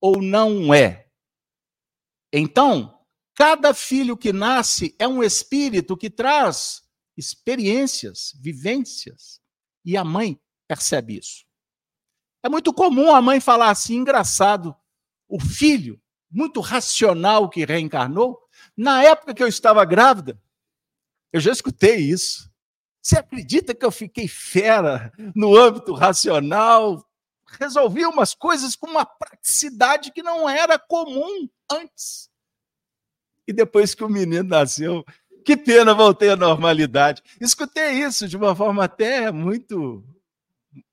[0.00, 1.08] ou não é.
[2.32, 2.98] Então,
[3.34, 6.82] cada filho que nasce é um espírito que traz
[7.16, 9.37] experiências, vivências.
[9.88, 11.46] E a mãe percebe isso.
[12.42, 14.76] É muito comum a mãe falar assim, engraçado,
[15.26, 15.98] o filho,
[16.30, 18.38] muito racional que reencarnou,
[18.76, 20.38] na época que eu estava grávida,
[21.32, 22.52] eu já escutei isso.
[23.00, 27.02] Você acredita que eu fiquei fera no âmbito racional?
[27.58, 32.28] Resolvi umas coisas com uma praticidade que não era comum antes.
[33.46, 35.02] E depois que o menino nasceu,
[35.48, 37.22] que pena, voltei à normalidade.
[37.40, 40.04] Escutei isso de uma forma até muito.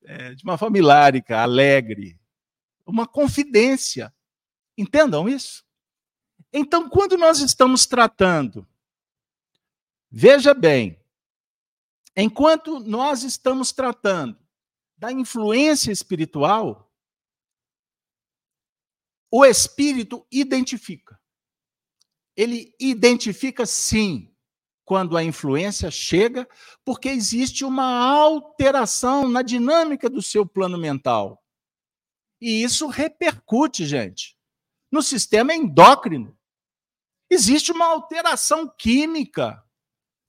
[0.02, 2.18] É, de uma forma hilárica, alegre.
[2.86, 4.14] Uma confidência.
[4.74, 5.62] Entendam isso?
[6.50, 8.66] Então, quando nós estamos tratando,
[10.10, 10.98] veja bem,
[12.16, 14.38] enquanto nós estamos tratando
[14.96, 16.90] da influência espiritual,
[19.30, 21.20] o espírito identifica.
[22.34, 24.34] Ele identifica sim
[24.86, 26.48] quando a influência chega,
[26.82, 31.44] porque existe uma alteração na dinâmica do seu plano mental.
[32.40, 34.34] E isso repercute, gente,
[34.90, 36.34] no sistema endócrino.
[37.28, 39.62] Existe uma alteração química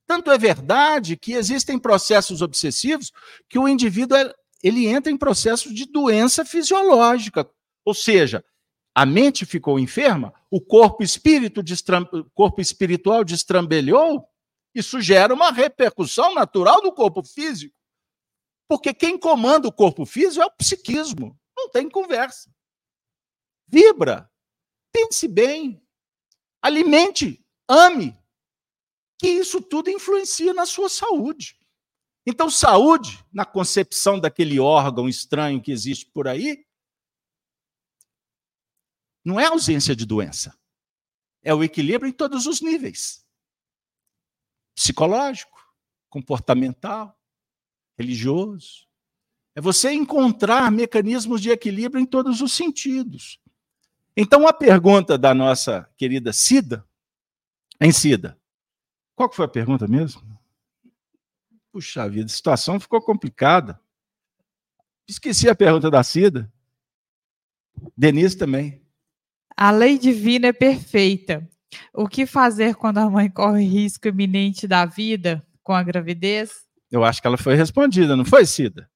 [0.07, 3.11] Tanto é verdade que existem processos obsessivos
[3.49, 4.33] que o indivíduo é,
[4.63, 7.47] ele entra em processo de doença fisiológica,
[7.83, 8.43] ou seja,
[8.95, 11.61] a mente ficou enferma, o corpo, espírito
[12.33, 14.25] corpo espiritual destrambelhou,
[14.73, 17.75] isso gera uma repercussão natural do corpo físico.
[18.67, 22.53] Porque quem comanda o corpo físico é o psiquismo, não tem conversa.
[23.67, 24.31] Vibra,
[24.91, 25.81] pense bem,
[26.61, 28.17] alimente, ame,
[29.19, 31.57] que isso tudo influencia na sua saúde.
[32.25, 36.65] Então, saúde, na concepção daquele órgão estranho que existe por aí,
[39.23, 40.57] não é ausência de doença.
[41.41, 43.25] É o equilíbrio em todos os níveis:
[44.77, 45.59] psicológico,
[46.07, 47.19] comportamental,
[47.97, 48.87] religioso.
[49.55, 53.39] É você encontrar mecanismos de equilíbrio em todos os sentidos.
[54.15, 56.87] Então, a pergunta da nossa querida Cida,
[57.81, 58.39] em Cida,
[59.15, 60.21] qual foi a pergunta mesmo?
[61.71, 63.81] Puxa vida, a situação ficou complicada.
[65.07, 66.51] Esqueci a pergunta da Cida.
[67.95, 68.85] Denise também.
[69.55, 71.49] A lei divina é perfeita.
[71.93, 76.65] O que fazer quando a mãe corre risco iminente da vida com a gravidez?
[76.89, 78.89] Eu acho que ela foi respondida, não foi, Cida?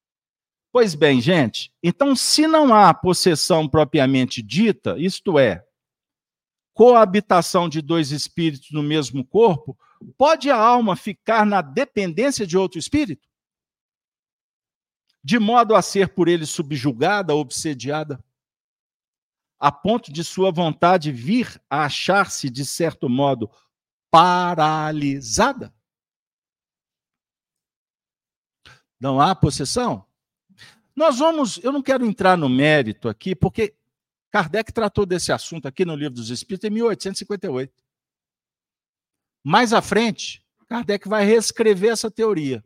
[0.72, 5.66] Pois bem, gente, então se não há possessão propriamente dita, isto é,
[6.74, 9.78] coabitação de dois espíritos no mesmo corpo,
[10.18, 13.28] Pode a alma ficar na dependência de outro espírito?
[15.24, 18.24] De modo a ser por ele subjugada, obsediada?
[19.62, 23.48] A ponto de sua vontade vir a achar-se, de certo modo,
[24.10, 25.72] paralisada?
[29.00, 30.04] Não há possessão?
[30.96, 33.76] Nós vamos, eu não quero entrar no mérito aqui, porque
[34.32, 37.72] Kardec tratou desse assunto aqui no Livro dos Espíritos em 1858.
[39.44, 42.66] Mais à frente, Kardec vai reescrever essa teoria.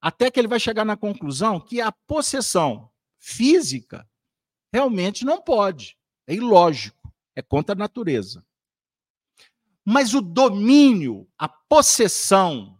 [0.00, 4.08] Até que ele vai chegar na conclusão que a possessão física
[4.76, 5.96] realmente não pode.
[6.26, 8.44] É ilógico, é contra a natureza.
[9.82, 12.78] Mas o domínio, a possessão,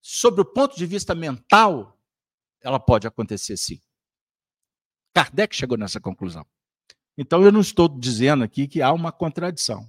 [0.00, 2.00] sobre o ponto de vista mental,
[2.62, 3.78] ela pode acontecer sim.
[5.12, 6.46] Kardec chegou nessa conclusão.
[7.18, 9.86] Então eu não estou dizendo aqui que há uma contradição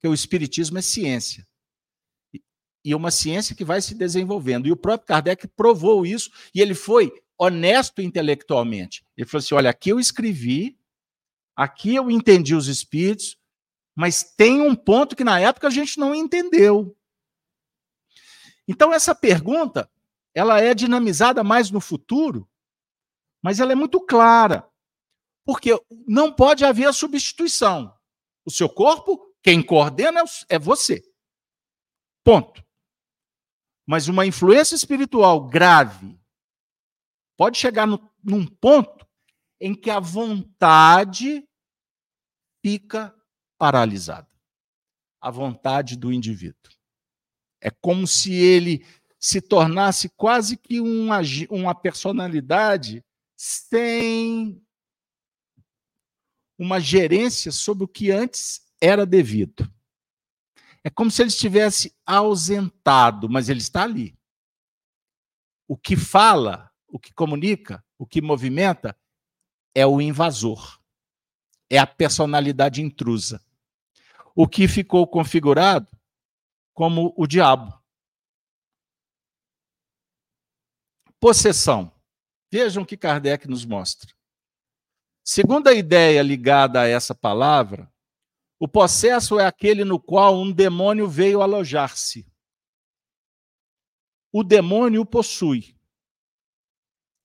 [0.00, 1.46] que o Espiritismo é ciência.
[2.84, 4.68] E é uma ciência que vai se desenvolvendo.
[4.68, 9.04] E o próprio Kardec provou isso, e ele foi honesto intelectualmente.
[9.16, 10.78] Ele falou assim: olha, aqui eu escrevi,
[11.54, 13.38] aqui eu entendi os espíritos,
[13.94, 16.96] mas tem um ponto que na época a gente não entendeu.
[18.66, 19.90] Então, essa pergunta,
[20.34, 22.46] ela é dinamizada mais no futuro,
[23.42, 24.68] mas ela é muito clara.
[25.44, 25.70] Porque
[26.06, 27.94] não pode haver a substituição.
[28.44, 31.02] O seu corpo quem coordena é você.
[32.22, 32.62] Ponto.
[33.86, 36.17] Mas uma influência espiritual grave
[37.38, 39.06] pode chegar no, num ponto
[39.60, 41.48] em que a vontade
[42.60, 43.14] fica
[43.56, 44.28] paralisada.
[45.20, 46.72] A vontade do indivíduo.
[47.60, 48.84] É como se ele
[49.18, 51.20] se tornasse quase que uma,
[51.50, 53.04] uma personalidade
[53.36, 54.60] sem
[56.58, 59.68] uma gerência sobre o que antes era devido.
[60.84, 64.16] É como se ele estivesse ausentado, mas ele está ali.
[65.68, 68.98] O que fala, o que comunica, o que movimenta
[69.74, 70.80] é o invasor.
[71.70, 73.44] É a personalidade intrusa.
[74.34, 75.88] O que ficou configurado
[76.72, 77.78] como o diabo.
[81.20, 81.92] Possessão.
[82.50, 84.14] Vejam o que Kardec nos mostra.
[85.22, 87.92] Segunda ideia ligada a essa palavra
[88.58, 92.26] o possesso é aquele no qual um demônio veio alojar-se.
[94.32, 95.77] O demônio o possui.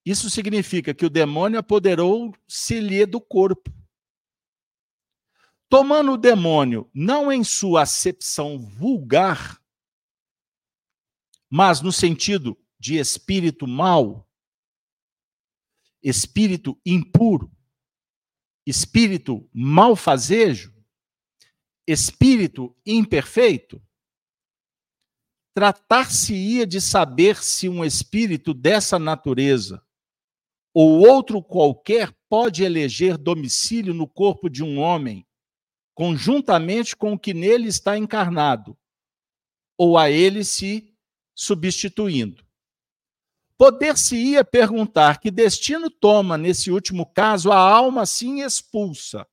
[0.05, 3.71] Isso significa que o demônio apoderou-se-lhe do corpo.
[5.69, 9.61] Tomando o demônio, não em sua acepção vulgar,
[11.49, 14.29] mas no sentido de espírito mau,
[16.01, 17.49] espírito impuro,
[18.65, 20.75] espírito malfazejo,
[21.87, 23.81] espírito imperfeito?
[25.55, 29.83] Tratar-se-ia de saber se um espírito dessa natureza
[30.73, 35.25] ou outro qualquer pode eleger domicílio no corpo de um homem,
[35.93, 38.77] conjuntamente com o que nele está encarnado,
[39.77, 40.91] ou a ele se
[41.35, 42.43] substituindo.
[43.57, 49.27] Poder-se-ia perguntar que destino toma, nesse último caso, a alma assim expulsa,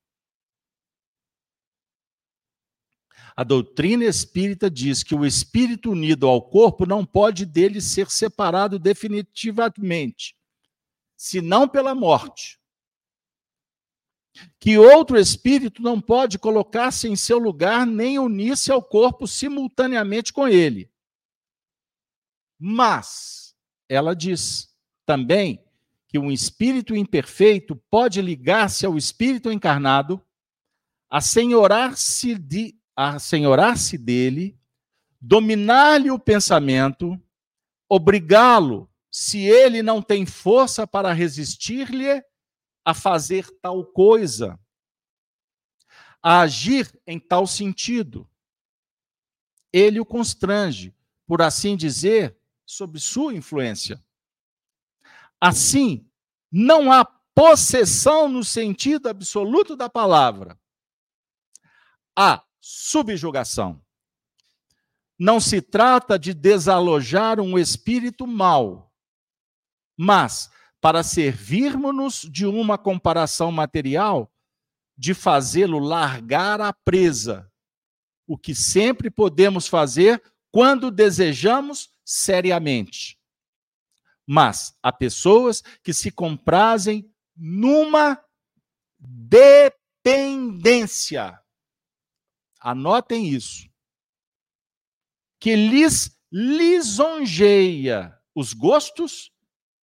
[3.35, 8.77] A doutrina espírita diz que o espírito unido ao corpo não pode dele ser separado
[8.77, 10.35] definitivamente,
[11.21, 12.59] senão pela morte.
[14.59, 20.47] Que outro espírito não pode colocar-se em seu lugar nem unir-se ao corpo simultaneamente com
[20.47, 20.91] ele.
[22.57, 23.55] Mas,
[23.87, 25.63] ela diz também
[26.07, 30.19] que um espírito imperfeito pode ligar-se ao espírito encarnado,
[31.07, 34.59] assenhorar-se de, assenhorar-se dele,
[35.19, 37.15] dominar-lhe o pensamento,
[37.87, 42.23] obrigá-lo, se ele não tem força para resistir-lhe,
[42.83, 44.57] a fazer tal coisa,
[46.23, 48.27] a agir em tal sentido.
[49.73, 50.95] Ele o constrange,
[51.27, 54.03] por assim dizer, sob sua influência.
[55.39, 56.09] Assim,
[56.51, 60.59] não há possessão no sentido absoluto da palavra.
[62.15, 63.83] Há subjugação.
[65.17, 68.90] Não se trata de desalojar um espírito mau,
[70.03, 70.49] mas
[70.81, 74.33] para servirmos-nos de uma comparação material,
[74.97, 77.47] de fazê-lo largar a presa,
[78.25, 83.15] o que sempre podemos fazer quando desejamos seriamente.
[84.25, 88.19] Mas há pessoas que se comprazem numa
[88.97, 91.39] dependência.
[92.59, 93.69] Anotem isso.
[95.39, 99.30] Que lhes lisonjeia os gostos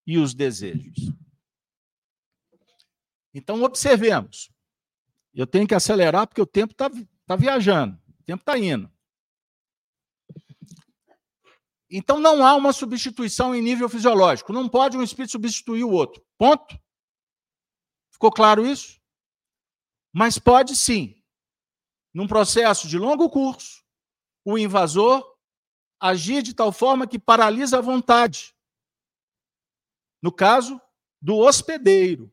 [0.09, 1.13] e os desejos.
[3.35, 4.51] Então, observemos.
[5.35, 6.91] Eu tenho que acelerar porque o tempo está
[7.27, 8.91] tá viajando, o tempo está indo.
[11.91, 14.53] Então não há uma substituição em nível fisiológico.
[14.53, 16.23] Não pode um espírito substituir o outro.
[16.37, 16.79] Ponto.
[18.11, 19.01] Ficou claro isso?
[20.13, 21.23] Mas pode sim,
[22.13, 23.85] num processo de longo curso,
[24.45, 25.25] o invasor
[26.01, 28.55] agir de tal forma que paralisa a vontade.
[30.23, 30.81] No caso
[31.21, 32.33] do hospedeiro.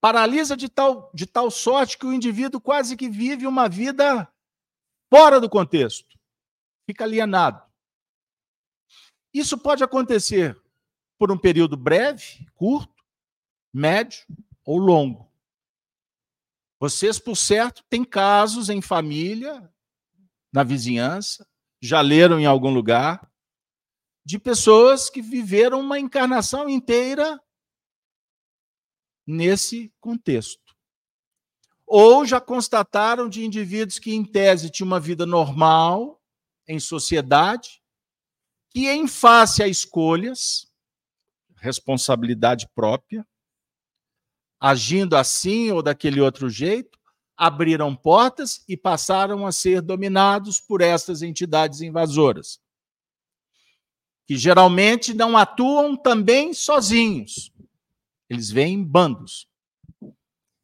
[0.00, 4.30] Paralisa de tal, de tal sorte que o indivíduo quase que vive uma vida
[5.10, 6.18] fora do contexto.
[6.86, 7.62] Fica alienado.
[9.32, 10.60] Isso pode acontecer
[11.18, 13.04] por um período breve, curto,
[13.72, 14.26] médio
[14.64, 15.30] ou longo.
[16.78, 19.70] Vocês, por certo, têm casos em família,
[20.52, 21.46] na vizinhança,
[21.80, 23.30] já leram em algum lugar,
[24.26, 27.40] de pessoas que viveram uma encarnação inteira
[29.24, 30.74] nesse contexto.
[31.86, 36.20] Ou já constataram de indivíduos que, em tese, tinham uma vida normal
[36.66, 37.80] em sociedade,
[38.70, 40.66] que, em face a escolhas,
[41.54, 43.24] responsabilidade própria,
[44.58, 46.98] agindo assim ou daquele outro jeito,
[47.36, 52.60] abriram portas e passaram a ser dominados por estas entidades invasoras,
[54.26, 57.52] que geralmente não atuam também sozinhos,
[58.28, 59.48] eles vêm em bandos.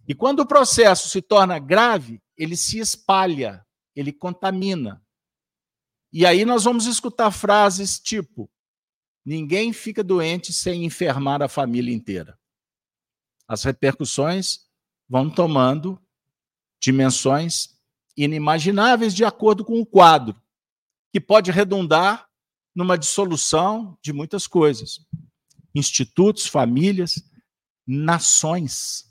[0.07, 3.65] E quando o processo se torna grave, ele se espalha,
[3.95, 5.01] ele contamina.
[6.13, 8.51] E aí nós vamos escutar frases tipo:
[9.25, 12.37] ninguém fica doente sem enfermar a família inteira.
[13.47, 14.67] As repercussões
[15.09, 16.01] vão tomando
[16.81, 17.79] dimensões
[18.17, 20.41] inimagináveis de acordo com o quadro,
[21.13, 22.29] que pode redundar
[22.75, 25.01] numa dissolução de muitas coisas.
[25.75, 27.23] Institutos, famílias,
[27.87, 29.11] nações.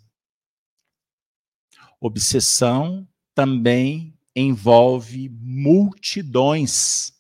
[2.00, 7.14] Obsessão também envolve multidões.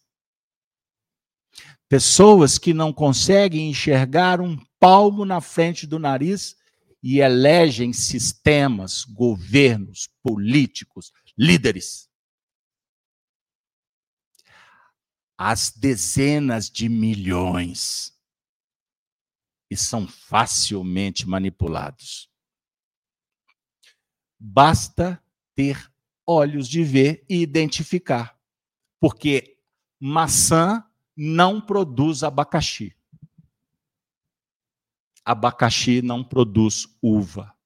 [1.88, 6.56] Pessoas que não conseguem enxergar um palmo na frente do nariz
[7.04, 12.11] e elegem sistemas, governos, políticos, líderes.
[15.44, 18.16] As dezenas de milhões
[19.72, 22.30] e são facilmente manipulados.
[24.40, 25.20] Basta
[25.56, 25.92] ter
[26.28, 28.40] olhos de ver e identificar.
[29.00, 29.58] Porque
[30.00, 30.88] maçã
[31.18, 32.96] não produz abacaxi.
[35.26, 37.58] Abacaxi não produz uva.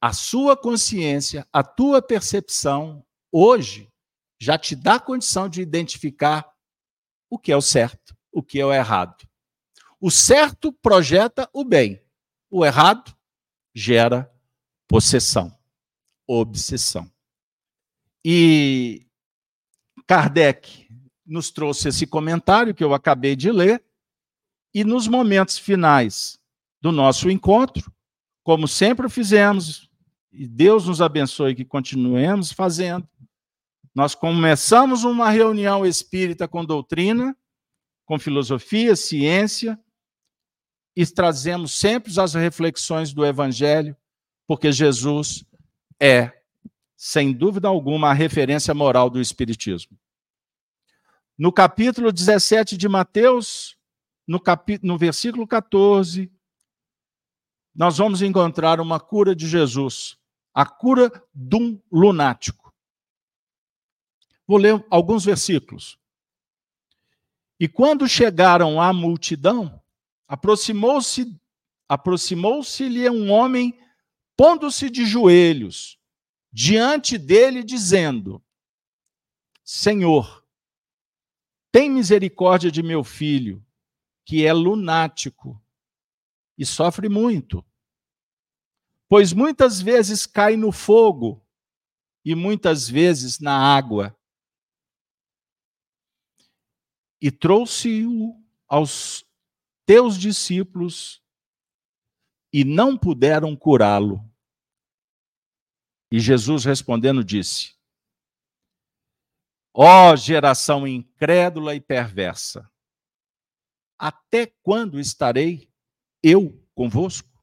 [0.00, 3.93] A sua consciência, a tua percepção, hoje,
[4.38, 6.46] já te dá condição de identificar
[7.30, 9.26] o que é o certo, o que é o errado.
[10.00, 12.02] O certo projeta o bem,
[12.50, 13.16] o errado
[13.74, 14.30] gera
[14.86, 15.56] possessão
[16.26, 17.10] obsessão.
[18.24, 19.06] E
[20.06, 20.88] Kardec
[21.26, 23.82] nos trouxe esse comentário que eu acabei de ler,
[24.72, 26.38] e nos momentos finais
[26.80, 27.92] do nosso encontro,
[28.42, 29.88] como sempre fizemos,
[30.32, 33.08] e Deus nos abençoe que continuemos fazendo.
[33.94, 37.36] Nós começamos uma reunião espírita com doutrina,
[38.04, 39.78] com filosofia, ciência,
[40.96, 43.96] e trazemos sempre as reflexões do Evangelho,
[44.46, 45.44] porque Jesus
[46.00, 46.32] é,
[46.96, 49.98] sem dúvida alguma, a referência moral do Espiritismo.
[51.36, 53.76] No capítulo 17 de Mateus,
[54.26, 54.40] no,
[54.82, 56.32] no versículo 14,
[57.74, 60.16] nós vamos encontrar uma cura de Jesus,
[60.54, 62.63] a cura de um lunático.
[64.46, 65.98] Vou ler alguns versículos.
[67.58, 69.80] E quando chegaram à multidão,
[70.26, 71.40] aproximou-se
[71.88, 73.78] aproximou-se-lhe um homem
[74.36, 75.98] pondo-se de joelhos
[76.52, 78.42] diante dele dizendo:
[79.64, 80.44] Senhor,
[81.72, 83.64] tem misericórdia de meu filho,
[84.24, 85.60] que é lunático
[86.56, 87.64] e sofre muito.
[89.08, 91.44] Pois muitas vezes cai no fogo
[92.24, 94.16] e muitas vezes na água.
[97.24, 98.38] E trouxe-o
[98.68, 99.24] aos
[99.86, 101.24] teus discípulos
[102.52, 104.22] e não puderam curá-lo.
[106.12, 107.78] E Jesus respondendo disse:
[109.72, 112.70] Ó oh, geração incrédula e perversa,
[113.98, 115.72] até quando estarei
[116.22, 117.42] eu convosco?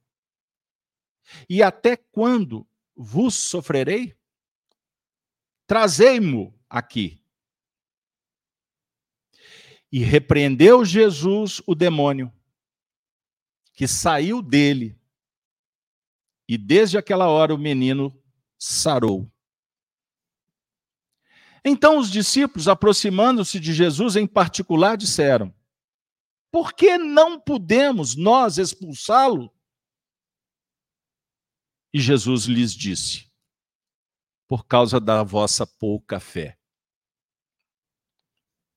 [1.50, 4.16] E até quando vos sofrerei?
[5.66, 7.21] Trazei-mo aqui.
[9.92, 12.32] E repreendeu Jesus o demônio,
[13.74, 14.98] que saiu dele.
[16.48, 18.18] E desde aquela hora o menino
[18.58, 19.30] sarou.
[21.64, 25.54] Então os discípulos, aproximando-se de Jesus em particular, disseram:
[26.52, 29.50] por que não podemos nós expulsá-lo?
[31.94, 33.32] E Jesus lhes disse:
[34.48, 36.60] Por causa da vossa pouca fé.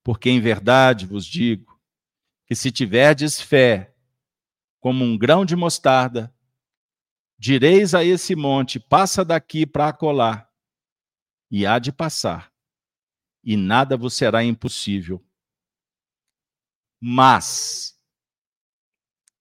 [0.05, 1.81] Porque em verdade vos digo
[2.47, 3.97] que se tiverdes fé
[4.78, 6.32] como um grão de mostarda,
[7.39, 10.52] direis a esse monte: passa daqui para acolá,
[11.51, 12.52] e há de passar,
[13.43, 15.26] e nada vos será impossível.
[17.01, 17.98] Mas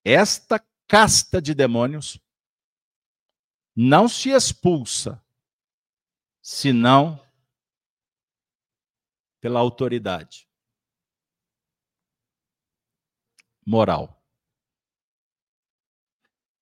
[0.05, 2.17] esta casta de demônios
[3.75, 5.21] não se expulsa
[6.41, 7.21] senão
[9.41, 10.47] pela autoridade
[13.65, 14.23] moral,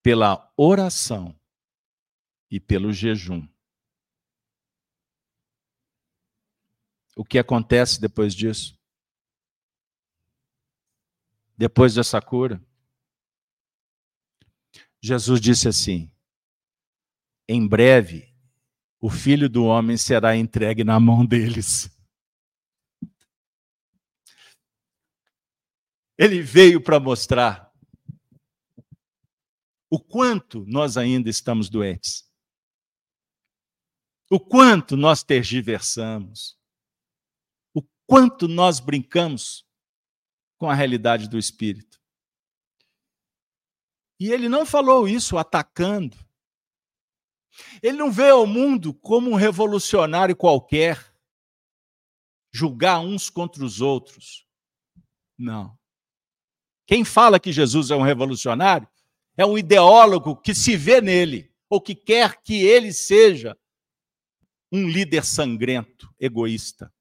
[0.02, 1.38] pela oração
[2.50, 3.46] e pelo jejum.
[7.16, 8.80] O que acontece depois disso?
[11.62, 12.60] depois dessa cura?
[15.00, 16.10] Jesus disse assim:
[17.48, 18.34] Em breve,
[19.00, 21.88] o filho do homem será entregue na mão deles.
[26.22, 27.74] Ele veio para mostrar
[29.90, 32.30] o quanto nós ainda estamos doentes,
[34.30, 36.56] o quanto nós tergiversamos,
[37.74, 39.66] o quanto nós brincamos
[40.58, 42.00] com a realidade do espírito.
[44.20, 46.16] E ele não falou isso atacando.
[47.82, 51.12] Ele não veio ao mundo como um revolucionário qualquer,
[52.54, 54.46] julgar uns contra os outros.
[55.36, 55.81] Não.
[56.86, 58.88] Quem fala que Jesus é um revolucionário
[59.36, 63.58] é um ideólogo que se vê nele, ou que quer que ele seja
[64.70, 66.92] um líder sangrento, egoísta.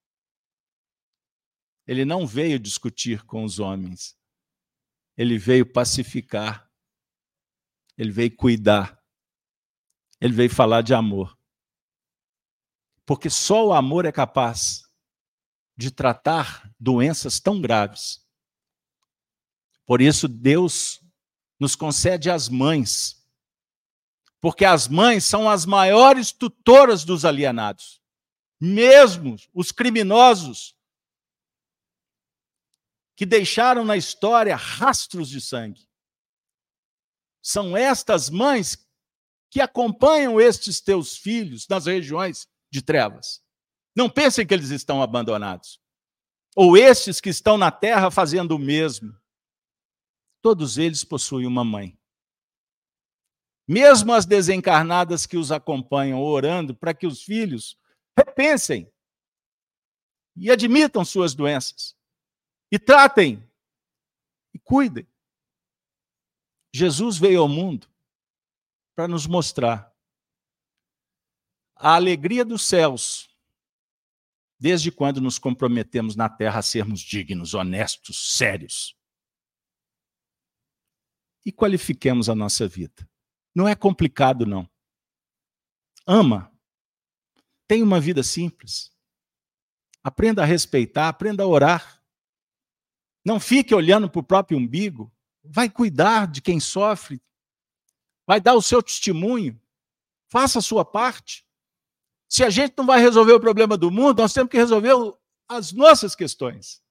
[1.87, 4.17] Ele não veio discutir com os homens.
[5.17, 6.69] Ele veio pacificar.
[7.97, 9.01] Ele veio cuidar.
[10.19, 11.37] Ele veio falar de amor.
[13.05, 14.83] Porque só o amor é capaz
[15.75, 18.25] de tratar doenças tão graves.
[19.91, 21.01] Por isso, Deus
[21.59, 23.21] nos concede as mães.
[24.39, 28.01] Porque as mães são as maiores tutoras dos alienados.
[28.57, 30.77] Mesmo os criminosos
[33.17, 35.85] que deixaram na história rastros de sangue.
[37.43, 38.87] São estas mães
[39.49, 43.43] que acompanham estes teus filhos nas regiões de trevas.
[43.93, 45.81] Não pensem que eles estão abandonados.
[46.55, 49.19] Ou estes que estão na terra fazendo o mesmo.
[50.41, 51.97] Todos eles possuem uma mãe.
[53.67, 57.77] Mesmo as desencarnadas que os acompanham orando para que os filhos
[58.17, 58.91] repensem
[60.35, 61.95] e admitam suas doenças.
[62.71, 63.43] E tratem.
[64.53, 65.07] E cuidem.
[66.73, 67.87] Jesus veio ao mundo
[68.95, 69.91] para nos mostrar
[71.75, 73.29] a alegria dos céus,
[74.59, 78.95] desde quando nos comprometemos na terra a sermos dignos, honestos, sérios.
[81.45, 83.07] E qualifiquemos a nossa vida.
[83.53, 84.69] Não é complicado, não.
[86.05, 86.51] Ama.
[87.67, 88.91] Tenha uma vida simples.
[90.03, 92.03] Aprenda a respeitar, aprenda a orar.
[93.23, 95.13] Não fique olhando para o próprio umbigo.
[95.43, 97.21] Vai cuidar de quem sofre.
[98.25, 99.59] Vai dar o seu testemunho.
[100.29, 101.45] Faça a sua parte.
[102.29, 104.93] Se a gente não vai resolver o problema do mundo, nós temos que resolver
[105.47, 106.81] as nossas questões.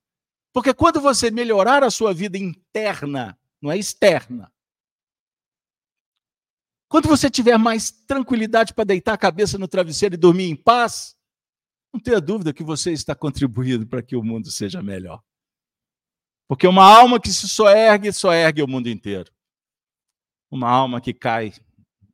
[0.52, 4.52] Porque quando você melhorar a sua vida interna, não é externa,
[6.90, 11.16] quando você tiver mais tranquilidade para deitar a cabeça no travesseiro e dormir em paz,
[11.94, 15.22] não tenha dúvida que você está contribuindo para que o mundo seja melhor.
[16.48, 19.32] Porque uma alma que se só ergue, só ergue o mundo inteiro.
[20.50, 21.52] Uma alma que cai,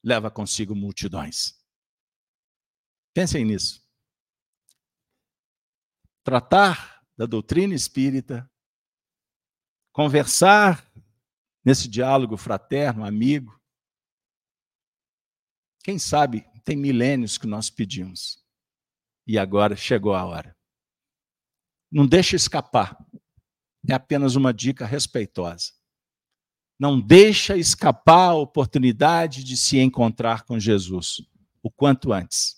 [0.05, 1.59] leva consigo multidões.
[3.15, 3.83] Pensem nisso.
[6.23, 8.47] Tratar da doutrina espírita,
[9.91, 10.87] conversar
[11.67, 13.61] nesse diálogo fraterno, amigo.
[15.83, 18.43] Quem sabe tem milênios que nós pedimos.
[19.27, 20.57] E agora chegou a hora.
[21.91, 22.97] Não deixe escapar.
[23.89, 25.73] É apenas uma dica respeitosa.
[26.79, 31.21] Não deixa escapar a oportunidade de se encontrar com Jesus
[31.63, 32.57] o quanto antes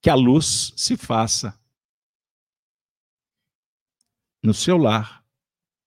[0.00, 1.58] que a luz se faça
[4.42, 5.17] no seu lar,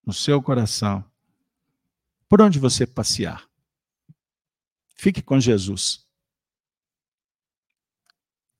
[0.06, 1.03] no seu coração,
[2.28, 3.49] por onde você passear.
[4.95, 6.07] Fique com Jesus.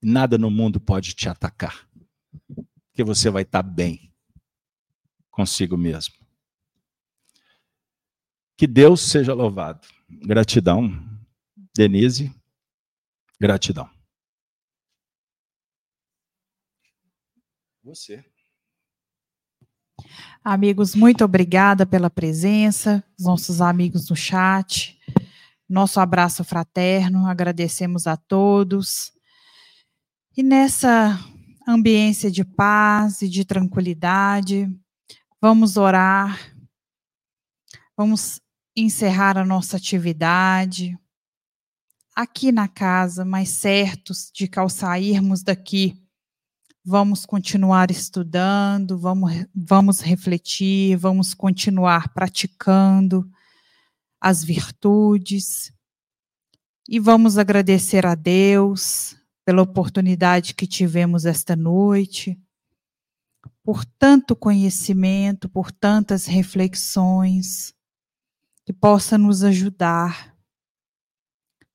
[0.02, 1.88] Nada no mundo pode te atacar,
[2.90, 4.12] porque você vai estar bem
[5.30, 6.16] consigo mesmo.
[8.58, 9.88] Que Deus seja louvado.
[10.08, 10.90] Gratidão,
[11.76, 12.32] Denise.
[13.40, 13.90] Gratidão.
[17.84, 18.24] Você.
[20.44, 25.00] Amigos, muito obrigada pela presença, os nossos amigos no chat.
[25.70, 29.14] Nosso abraço fraterno, agradecemos a todos.
[30.36, 31.20] E nessa
[31.68, 34.68] ambiência de paz e de tranquilidade,
[35.40, 36.40] vamos orar,
[37.96, 38.42] vamos
[38.76, 40.98] encerrar a nossa atividade
[42.16, 46.01] aqui na casa, mas certos de que ao sairmos daqui,
[46.84, 53.30] vamos continuar estudando, vamos, vamos refletir, vamos continuar praticando
[54.20, 55.72] as virtudes.
[56.90, 62.40] E vamos agradecer a Deus pela oportunidade que tivemos esta noite,
[63.64, 67.74] por tanto conhecimento, por tantas reflexões,
[68.66, 70.36] que possa nos ajudar,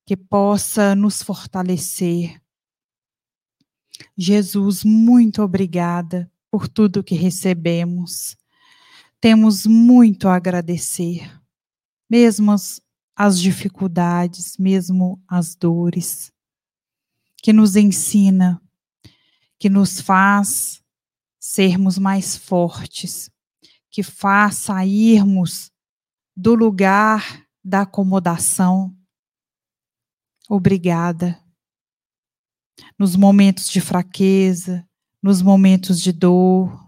[0.04, 2.40] que possa nos fortalecer
[4.16, 8.36] Jesus, muito obrigada por tudo que recebemos.
[9.20, 11.30] Temos muito a agradecer,
[12.08, 12.80] mesmo as,
[13.14, 16.32] as dificuldades, mesmo as dores,
[17.42, 18.60] que nos ensina,
[19.58, 20.82] que nos faz
[21.38, 23.30] sermos mais fortes,
[23.90, 25.70] que faz sairmos
[26.36, 28.94] do lugar da acomodação.
[30.48, 31.38] Obrigada
[32.98, 34.86] nos momentos de fraqueza,
[35.22, 36.86] nos momentos de dor.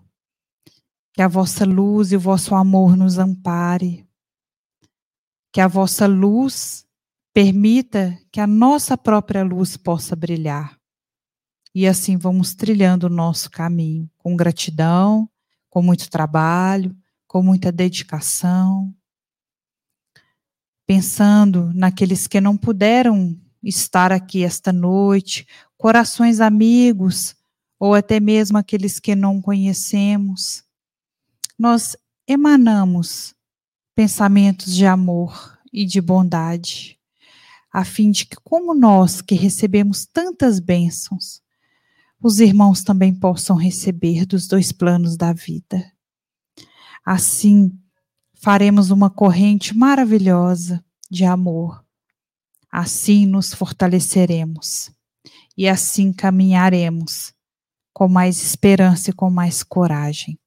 [1.12, 4.06] Que a vossa luz e o vosso amor nos ampare.
[5.52, 6.86] Que a vossa luz
[7.32, 10.78] permita que a nossa própria luz possa brilhar.
[11.74, 15.28] E assim vamos trilhando o nosso caminho com gratidão,
[15.70, 16.96] com muito trabalho,
[17.26, 18.92] com muita dedicação,
[20.86, 27.36] pensando naqueles que não puderam estar aqui esta noite, corações amigos,
[27.78, 30.64] ou até mesmo aqueles que não conhecemos,
[31.58, 33.34] nós emanamos
[33.94, 36.98] pensamentos de amor e de bondade,
[37.72, 41.42] a fim de que, como nós que recebemos tantas bênçãos,
[42.20, 45.92] os irmãos também possam receber dos dois planos da vida.
[47.04, 47.72] Assim,
[48.34, 51.84] faremos uma corrente maravilhosa de amor.
[52.70, 54.90] Assim nos fortaleceremos
[55.56, 57.32] e assim caminharemos
[57.92, 60.38] com mais esperança e com mais coragem.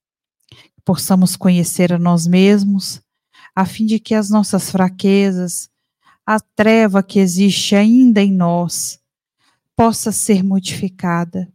[0.86, 3.02] Possamos conhecer a nós mesmos,
[3.54, 5.70] a fim de que as nossas fraquezas,
[6.26, 9.00] a treva que existe ainda em nós,
[9.76, 11.52] possa ser modificada,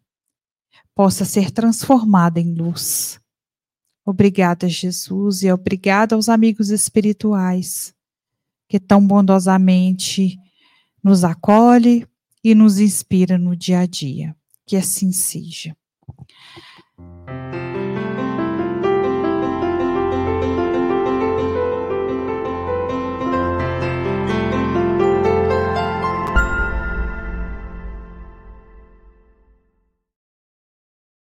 [0.95, 3.19] possa ser transformada em luz.
[4.05, 7.95] Obrigada, Jesus, e obrigada aos amigos espirituais
[8.69, 10.39] que tão bondosamente
[11.07, 12.05] nos acolhe
[12.43, 14.35] e nos inspira no dia a dia.
[14.67, 15.77] Que assim seja.